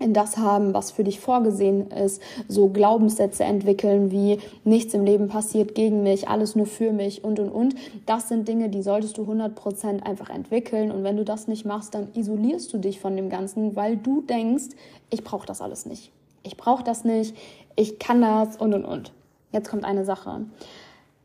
in 0.00 0.14
das 0.14 0.38
haben, 0.38 0.74
was 0.74 0.90
für 0.90 1.04
dich 1.04 1.20
vorgesehen 1.20 1.90
ist, 1.90 2.20
so 2.48 2.68
Glaubenssätze 2.68 3.44
entwickeln 3.44 4.10
wie 4.10 4.38
nichts 4.64 4.94
im 4.94 5.04
Leben 5.04 5.28
passiert 5.28 5.74
gegen 5.74 6.02
mich, 6.02 6.28
alles 6.28 6.56
nur 6.56 6.66
für 6.66 6.92
mich 6.92 7.22
und 7.22 7.38
und 7.38 7.50
und. 7.50 7.74
Das 8.06 8.28
sind 8.28 8.48
Dinge, 8.48 8.70
die 8.70 8.82
solltest 8.82 9.18
du 9.18 9.22
100% 9.22 10.02
einfach 10.02 10.30
entwickeln 10.30 10.90
und 10.90 11.04
wenn 11.04 11.16
du 11.16 11.24
das 11.24 11.46
nicht 11.46 11.64
machst, 11.64 11.94
dann 11.94 12.08
isolierst 12.14 12.72
du 12.72 12.78
dich 12.78 12.98
von 12.98 13.14
dem 13.14 13.28
Ganzen, 13.28 13.76
weil 13.76 13.96
du 13.96 14.22
denkst, 14.22 14.74
ich 15.10 15.22
brauche 15.22 15.46
das 15.46 15.60
alles 15.60 15.86
nicht. 15.86 16.10
Ich 16.42 16.56
brauche 16.56 16.82
das 16.82 17.04
nicht, 17.04 17.36
ich 17.76 17.98
kann 17.98 18.22
das 18.22 18.56
und 18.56 18.72
und 18.72 18.86
und. 18.86 19.12
Jetzt 19.52 19.68
kommt 19.68 19.84
eine 19.84 20.04
Sache. 20.04 20.46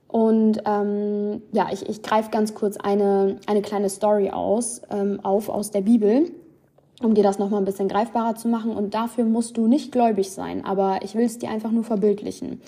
Und 0.09 0.61
ähm, 0.65 1.41
ja, 1.51 1.69
ich, 1.71 1.87
ich 1.89 2.01
greife 2.01 2.29
ganz 2.29 2.53
kurz 2.53 2.77
eine, 2.77 3.37
eine 3.47 3.61
kleine 3.61 3.89
Story 3.89 4.29
aus, 4.29 4.81
ähm, 4.91 5.19
auf 5.23 5.49
aus 5.49 5.71
der 5.71 5.81
Bibel 5.81 6.31
um 7.01 7.13
dir 7.13 7.23
das 7.23 7.39
nochmal 7.39 7.61
ein 7.61 7.65
bisschen 7.65 7.87
greifbarer 7.87 8.35
zu 8.35 8.47
machen. 8.47 8.75
Und 8.75 8.93
dafür 8.93 9.25
musst 9.25 9.57
du 9.57 9.67
nicht 9.67 9.91
gläubig 9.91 10.31
sein, 10.31 10.63
aber 10.65 10.99
ich 11.03 11.15
will 11.15 11.25
es 11.25 11.39
dir 11.39 11.49
einfach 11.49 11.71
nur 11.71 11.83
verbildlichen. 11.83 12.61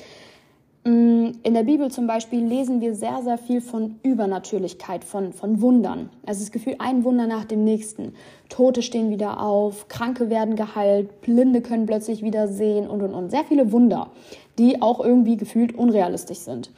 Mm, 0.88 1.32
in 1.44 1.54
der 1.54 1.64
Bibel 1.64 1.92
zum 1.92 2.08
Beispiel 2.08 2.46
lesen 2.46 2.80
wir 2.80 2.96
sehr, 2.96 3.22
sehr 3.22 3.38
viel 3.38 3.60
von 3.60 4.00
Übernatürlichkeit, 4.04 5.04
von, 5.04 5.34
von 5.34 5.62
Wundern. 5.62 6.10
Also 6.26 6.42
das 6.42 6.52
Gefühl, 6.52 6.76
ein 6.80 7.04
Wunder 7.04 7.28
nach 7.28 7.44
dem 7.44 7.66
nächsten. 7.66 8.14
Tote 8.48 8.82
stehen 8.82 9.10
wieder 9.10 9.42
auf, 9.42 9.90
Kranke 9.90 10.30
werden 10.30 10.56
geheilt, 10.56 11.20
Blinde 11.20 11.62
können 11.62 11.88
plötzlich 11.88 12.24
wieder 12.24 12.48
sehen 12.48 12.88
und, 12.88 13.02
und, 13.02 13.14
und. 13.14 13.32
Sehr 13.32 13.44
viele 13.44 13.74
Wunder, 13.74 14.12
die 14.58 14.82
auch 14.82 15.04
irgendwie 15.04 15.36
gefühlt 15.36 15.76
unrealistisch 15.76 16.40
sind. 16.40 16.72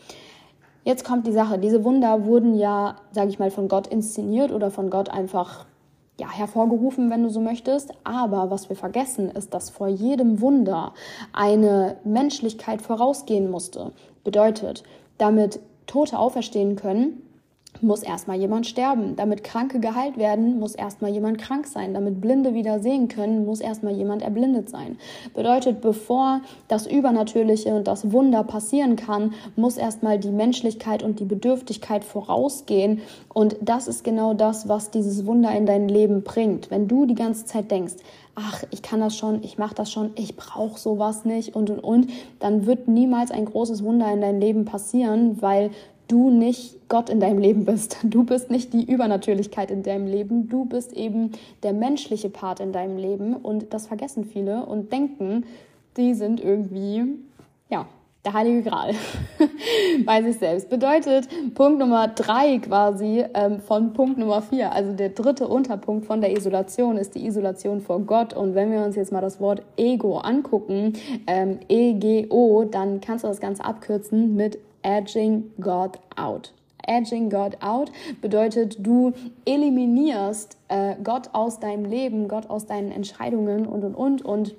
Jetzt 0.85 1.03
kommt 1.03 1.27
die 1.27 1.31
Sache. 1.31 1.59
Diese 1.59 1.83
Wunder 1.83 2.25
wurden 2.25 2.57
ja, 2.57 2.95
sage 3.11 3.29
ich 3.29 3.37
mal, 3.37 3.51
von 3.51 3.67
Gott 3.67 3.85
inszeniert 3.85 4.51
oder 4.51 4.71
von 4.71 4.89
Gott 4.89 5.09
einfach 5.09 5.67
ja, 6.19 6.29
hervorgerufen, 6.29 7.09
wenn 7.09 7.23
du 7.23 7.29
so 7.29 7.39
möchtest. 7.39 7.91
Aber 8.03 8.51
was 8.51 8.69
wir 8.69 8.75
vergessen, 8.75 9.29
ist, 9.29 9.53
dass 9.53 9.69
vor 9.69 9.87
jedem 9.87 10.41
Wunder 10.41 10.93
eine 11.33 11.97
Menschlichkeit 12.03 12.81
vorausgehen 12.81 13.49
musste. 13.49 13.91
Bedeutet, 14.23 14.83
damit 15.17 15.59
Tote 15.87 16.19
auferstehen 16.19 16.75
können, 16.75 17.23
muss 17.81 18.03
erstmal 18.03 18.37
jemand 18.37 18.67
sterben. 18.67 19.15
Damit 19.15 19.43
Kranke 19.43 19.79
geheilt 19.79 20.17
werden, 20.17 20.59
muss 20.59 20.75
erstmal 20.75 21.11
jemand 21.11 21.37
krank 21.37 21.67
sein. 21.67 21.93
Damit 21.93 22.21
Blinde 22.21 22.53
wieder 22.53 22.79
sehen 22.79 23.07
können, 23.07 23.45
muss 23.45 23.61
erstmal 23.61 23.93
jemand 23.93 24.21
erblindet 24.21 24.69
sein. 24.69 24.97
Bedeutet, 25.33 25.81
bevor 25.81 26.41
das 26.67 26.87
Übernatürliche 26.87 27.73
und 27.73 27.87
das 27.87 28.11
Wunder 28.11 28.43
passieren 28.43 28.95
kann, 28.95 29.33
muss 29.55 29.77
erstmal 29.77 30.19
die 30.19 30.31
Menschlichkeit 30.31 31.03
und 31.03 31.19
die 31.19 31.25
Bedürftigkeit 31.25 32.03
vorausgehen. 32.03 33.01
Und 33.33 33.57
das 33.61 33.87
ist 33.87 34.03
genau 34.03 34.33
das, 34.33 34.67
was 34.67 34.91
dieses 34.91 35.25
Wunder 35.25 35.51
in 35.51 35.65
dein 35.65 35.87
Leben 35.87 36.23
bringt. 36.23 36.71
Wenn 36.71 36.87
du 36.87 37.05
die 37.05 37.15
ganze 37.15 37.45
Zeit 37.45 37.71
denkst, 37.71 37.95
ach, 38.35 38.63
ich 38.71 38.81
kann 38.81 38.99
das 38.99 39.17
schon, 39.17 39.43
ich 39.43 39.57
mache 39.57 39.75
das 39.75 39.91
schon, 39.91 40.11
ich 40.15 40.35
brauche 40.35 40.79
sowas 40.79 41.25
nicht 41.25 41.55
und 41.55 41.69
und 41.69 41.79
und, 41.79 42.09
dann 42.39 42.65
wird 42.65 42.87
niemals 42.87 43.31
ein 43.31 43.45
großes 43.45 43.83
Wunder 43.83 44.11
in 44.11 44.21
dein 44.21 44.39
Leben 44.39 44.65
passieren, 44.65 45.41
weil 45.41 45.71
du 46.09 46.29
nicht 46.29 46.89
Gott 46.89 47.09
in 47.09 47.21
deinem 47.21 47.39
Leben 47.39 47.63
bist. 47.63 47.97
Du 48.03 48.23
bist 48.23 48.51
nicht 48.51 48.73
die 48.73 48.83
Übernatürlichkeit 48.83 49.71
in 49.71 49.83
deinem 49.83 50.07
Leben. 50.07 50.49
Du 50.49 50.65
bist 50.65 50.91
eben 50.93 51.31
der 51.63 51.73
menschliche 51.73 52.29
Part 52.29 52.59
in 52.59 52.73
deinem 52.73 52.97
Leben. 52.97 53.35
Und 53.35 53.73
das 53.73 53.87
vergessen 53.87 54.25
viele 54.25 54.65
und 54.65 54.91
denken, 54.91 55.45
die 55.95 56.13
sind 56.13 56.43
irgendwie, 56.43 57.03
ja, 57.69 57.87
der 58.25 58.33
heilige 58.33 58.69
Gral 58.69 58.93
bei 60.05 60.21
sich 60.21 60.37
selbst. 60.37 60.69
Bedeutet 60.69 61.29
Punkt 61.55 61.79
Nummer 61.79 62.09
drei 62.09 62.57
quasi 62.57 63.23
ähm, 63.33 63.61
von 63.61 63.93
Punkt 63.93 64.17
Nummer 64.17 64.41
vier, 64.41 64.73
also 64.73 64.91
der 64.91 65.09
dritte 65.09 65.47
Unterpunkt 65.47 66.05
von 66.05 66.19
der 66.19 66.35
Isolation 66.35 66.97
ist 66.97 67.15
die 67.15 67.25
Isolation 67.25 67.79
vor 67.79 68.01
Gott. 68.01 68.33
Und 68.33 68.55
wenn 68.55 68.71
wir 68.71 68.83
uns 68.83 68.97
jetzt 68.97 69.13
mal 69.13 69.21
das 69.21 69.39
Wort 69.39 69.61
Ego 69.77 70.17
angucken, 70.17 70.93
ähm, 71.27 71.59
E-G-O, 71.69 72.65
dann 72.65 72.99
kannst 72.99 73.23
du 73.23 73.29
das 73.29 73.39
Ganze 73.39 73.63
abkürzen 73.63 74.35
mit 74.35 74.59
edging 74.83 75.51
God 75.59 75.99
out. 76.15 76.53
Edging 76.87 77.29
God 77.29 77.57
out 77.61 77.91
bedeutet, 78.21 78.77
du 78.79 79.13
eliminierst 79.45 80.57
äh, 80.69 80.95
Gott 81.03 81.29
aus 81.33 81.59
deinem 81.59 81.85
Leben, 81.85 82.27
Gott 82.27 82.49
aus 82.49 82.65
deinen 82.65 82.91
Entscheidungen 82.91 83.67
und 83.67 83.83
und 83.83 83.95
und 83.95 84.21
und 84.23 84.55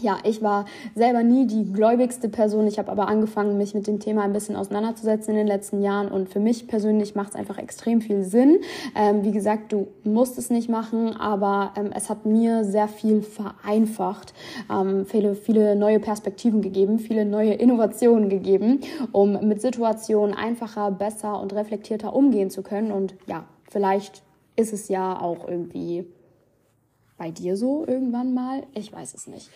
ja, 0.00 0.18
ich 0.24 0.42
war 0.42 0.66
selber 0.94 1.22
nie 1.22 1.46
die 1.46 1.72
gläubigste 1.72 2.28
Person. 2.28 2.66
Ich 2.66 2.78
habe 2.78 2.90
aber 2.90 3.08
angefangen, 3.08 3.56
mich 3.56 3.74
mit 3.74 3.86
dem 3.86 4.00
Thema 4.00 4.22
ein 4.22 4.32
bisschen 4.32 4.56
auseinanderzusetzen 4.56 5.30
in 5.32 5.36
den 5.36 5.46
letzten 5.46 5.82
Jahren. 5.82 6.08
Und 6.08 6.28
für 6.28 6.40
mich 6.40 6.66
persönlich 6.66 7.14
macht 7.14 7.30
es 7.30 7.36
einfach 7.36 7.58
extrem 7.58 8.00
viel 8.00 8.22
Sinn. 8.22 8.58
Ähm, 8.94 9.24
wie 9.24 9.32
gesagt, 9.32 9.72
du 9.72 9.88
musst 10.04 10.38
es 10.38 10.50
nicht 10.50 10.68
machen, 10.68 11.16
aber 11.16 11.72
ähm, 11.76 11.90
es 11.94 12.10
hat 12.10 12.26
mir 12.26 12.64
sehr 12.64 12.88
viel 12.88 13.22
vereinfacht, 13.22 14.34
ähm, 14.70 15.06
viele, 15.06 15.34
viele 15.34 15.76
neue 15.76 16.00
Perspektiven 16.00 16.62
gegeben, 16.62 16.98
viele 16.98 17.24
neue 17.24 17.54
Innovationen 17.54 18.28
gegeben, 18.28 18.80
um 19.12 19.46
mit 19.46 19.60
Situationen 19.60 20.34
einfacher, 20.34 20.90
besser 20.90 21.40
und 21.40 21.54
reflektierter 21.54 22.14
umgehen 22.14 22.50
zu 22.50 22.62
können. 22.62 22.92
Und 22.92 23.14
ja, 23.26 23.44
vielleicht 23.70 24.22
ist 24.56 24.72
es 24.72 24.88
ja 24.88 25.20
auch 25.20 25.46
irgendwie 25.46 26.06
bei 27.18 27.30
dir 27.30 27.56
so 27.56 27.84
irgendwann 27.86 28.34
mal? 28.34 28.62
Ich 28.74 28.92
weiß 28.92 29.14
es 29.14 29.26
nicht. 29.26 29.50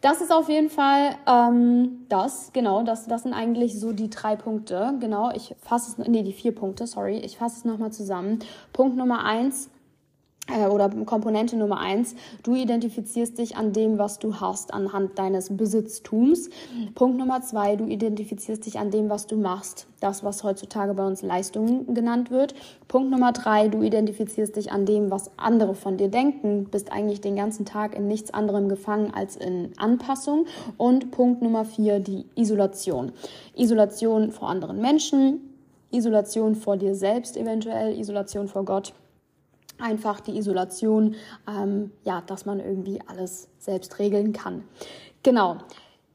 Das 0.00 0.22
ist 0.22 0.32
auf 0.32 0.48
jeden 0.48 0.70
Fall 0.70 1.16
ähm, 1.26 2.06
das, 2.08 2.52
genau, 2.54 2.82
das, 2.82 3.06
das 3.06 3.24
sind 3.24 3.34
eigentlich 3.34 3.78
so 3.78 3.92
die 3.92 4.08
drei 4.08 4.34
Punkte. 4.34 4.94
Genau, 4.98 5.30
ich 5.30 5.54
fasse 5.60 6.00
es, 6.00 6.08
nee, 6.08 6.22
die 6.22 6.32
vier 6.32 6.54
Punkte, 6.54 6.86
sorry, 6.86 7.18
ich 7.18 7.36
fasse 7.36 7.58
es 7.58 7.64
nochmal 7.66 7.92
zusammen. 7.92 8.38
Punkt 8.72 8.96
Nummer 8.96 9.24
eins, 9.24 9.68
oder 10.70 10.88
Komponente 11.06 11.56
Nummer 11.56 11.78
eins, 11.78 12.14
du 12.42 12.54
identifizierst 12.54 13.38
dich 13.38 13.56
an 13.56 13.72
dem, 13.72 13.98
was 13.98 14.18
du 14.18 14.40
hast, 14.40 14.74
anhand 14.74 15.18
deines 15.18 15.56
Besitztums. 15.56 16.50
Punkt 16.94 17.18
Nummer 17.18 17.40
zwei, 17.42 17.76
du 17.76 17.86
identifizierst 17.86 18.66
dich 18.66 18.78
an 18.78 18.90
dem, 18.90 19.08
was 19.10 19.26
du 19.26 19.36
machst, 19.36 19.86
das, 20.00 20.24
was 20.24 20.42
heutzutage 20.42 20.94
bei 20.94 21.06
uns 21.06 21.22
Leistung 21.22 21.94
genannt 21.94 22.30
wird. 22.30 22.54
Punkt 22.88 23.10
Nummer 23.10 23.32
drei, 23.32 23.68
du 23.68 23.82
identifizierst 23.82 24.56
dich 24.56 24.72
an 24.72 24.86
dem, 24.86 25.10
was 25.10 25.30
andere 25.36 25.74
von 25.74 25.96
dir 25.96 26.08
denken, 26.08 26.66
bist 26.70 26.90
eigentlich 26.90 27.20
den 27.20 27.36
ganzen 27.36 27.64
Tag 27.64 27.94
in 27.94 28.08
nichts 28.08 28.34
anderem 28.34 28.68
gefangen 28.68 29.12
als 29.14 29.36
in 29.36 29.72
Anpassung. 29.76 30.46
Und 30.76 31.10
Punkt 31.12 31.42
Nummer 31.42 31.64
vier, 31.64 32.00
die 32.00 32.26
Isolation. 32.34 33.12
Isolation 33.54 34.32
vor 34.32 34.48
anderen 34.48 34.80
Menschen, 34.80 35.40
Isolation 35.92 36.54
vor 36.54 36.76
dir 36.76 36.94
selbst 36.94 37.36
eventuell, 37.36 37.98
Isolation 37.98 38.48
vor 38.48 38.64
Gott 38.64 38.94
einfach 39.80 40.20
die 40.20 40.36
Isolation, 40.36 41.16
ähm, 41.48 41.90
ja, 42.04 42.22
dass 42.26 42.46
man 42.46 42.60
irgendwie 42.60 43.00
alles 43.06 43.48
selbst 43.58 43.98
regeln 43.98 44.32
kann. 44.32 44.64
Genau. 45.22 45.58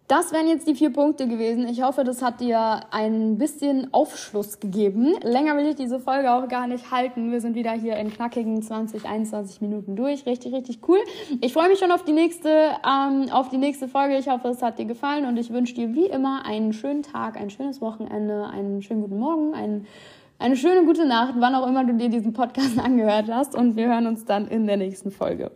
Das 0.07 0.31
wären 0.31 0.47
jetzt 0.47 0.67
die 0.67 0.75
vier 0.75 0.93
Punkte 0.93 1.27
gewesen. 1.27 1.67
Ich 1.67 1.81
hoffe, 1.81 2.03
das 2.03 2.21
hat 2.21 2.39
dir 2.39 2.81
ein 2.91 3.39
bisschen 3.39 3.91
Aufschluss 3.91 4.59
gegeben. 4.59 5.15
Länger 5.23 5.57
will 5.57 5.65
ich 5.65 5.75
diese 5.77 5.99
Folge 5.99 6.31
auch 6.31 6.47
gar 6.47 6.67
nicht 6.67 6.91
halten. 6.91 7.31
Wir 7.31 7.41
sind 7.41 7.55
wieder 7.55 7.71
hier 7.71 7.95
in 7.95 8.13
knackigen 8.13 8.61
20, 8.61 9.05
21 9.05 9.61
Minuten 9.61 9.95
durch. 9.95 10.27
Richtig, 10.27 10.53
richtig 10.53 10.87
cool. 10.87 10.99
Ich 11.41 11.53
freue 11.53 11.69
mich 11.69 11.79
schon 11.79 11.91
auf 11.91 12.03
die 12.03 12.13
nächste, 12.13 12.75
ähm, 12.85 13.31
auf 13.31 13.49
die 13.49 13.57
nächste 13.57 13.87
Folge. 13.87 14.15
Ich 14.17 14.29
hoffe, 14.29 14.49
es 14.49 14.61
hat 14.61 14.77
dir 14.77 14.85
gefallen 14.85 15.25
und 15.25 15.37
ich 15.37 15.51
wünsche 15.51 15.73
dir 15.73 15.95
wie 15.95 16.05
immer 16.05 16.45
einen 16.45 16.71
schönen 16.71 17.01
Tag, 17.01 17.35
ein 17.35 17.49
schönes 17.49 17.81
Wochenende, 17.81 18.45
einen 18.45 18.83
schönen 18.83 19.01
guten 19.01 19.17
Morgen, 19.17 19.55
einen 19.55 19.87
eine 20.37 20.55
schöne 20.57 20.85
gute 20.85 21.07
Nacht, 21.07 21.35
wann 21.37 21.55
auch 21.55 21.67
immer 21.67 21.85
du 21.85 21.93
dir 21.93 22.09
diesen 22.09 22.33
Podcast 22.33 22.77
angehört 22.83 23.29
hast. 23.29 23.55
Und 23.55 23.75
wir 23.75 23.87
hören 23.87 24.07
uns 24.07 24.25
dann 24.25 24.47
in 24.47 24.67
der 24.67 24.77
nächsten 24.77 25.11
Folge. 25.11 25.51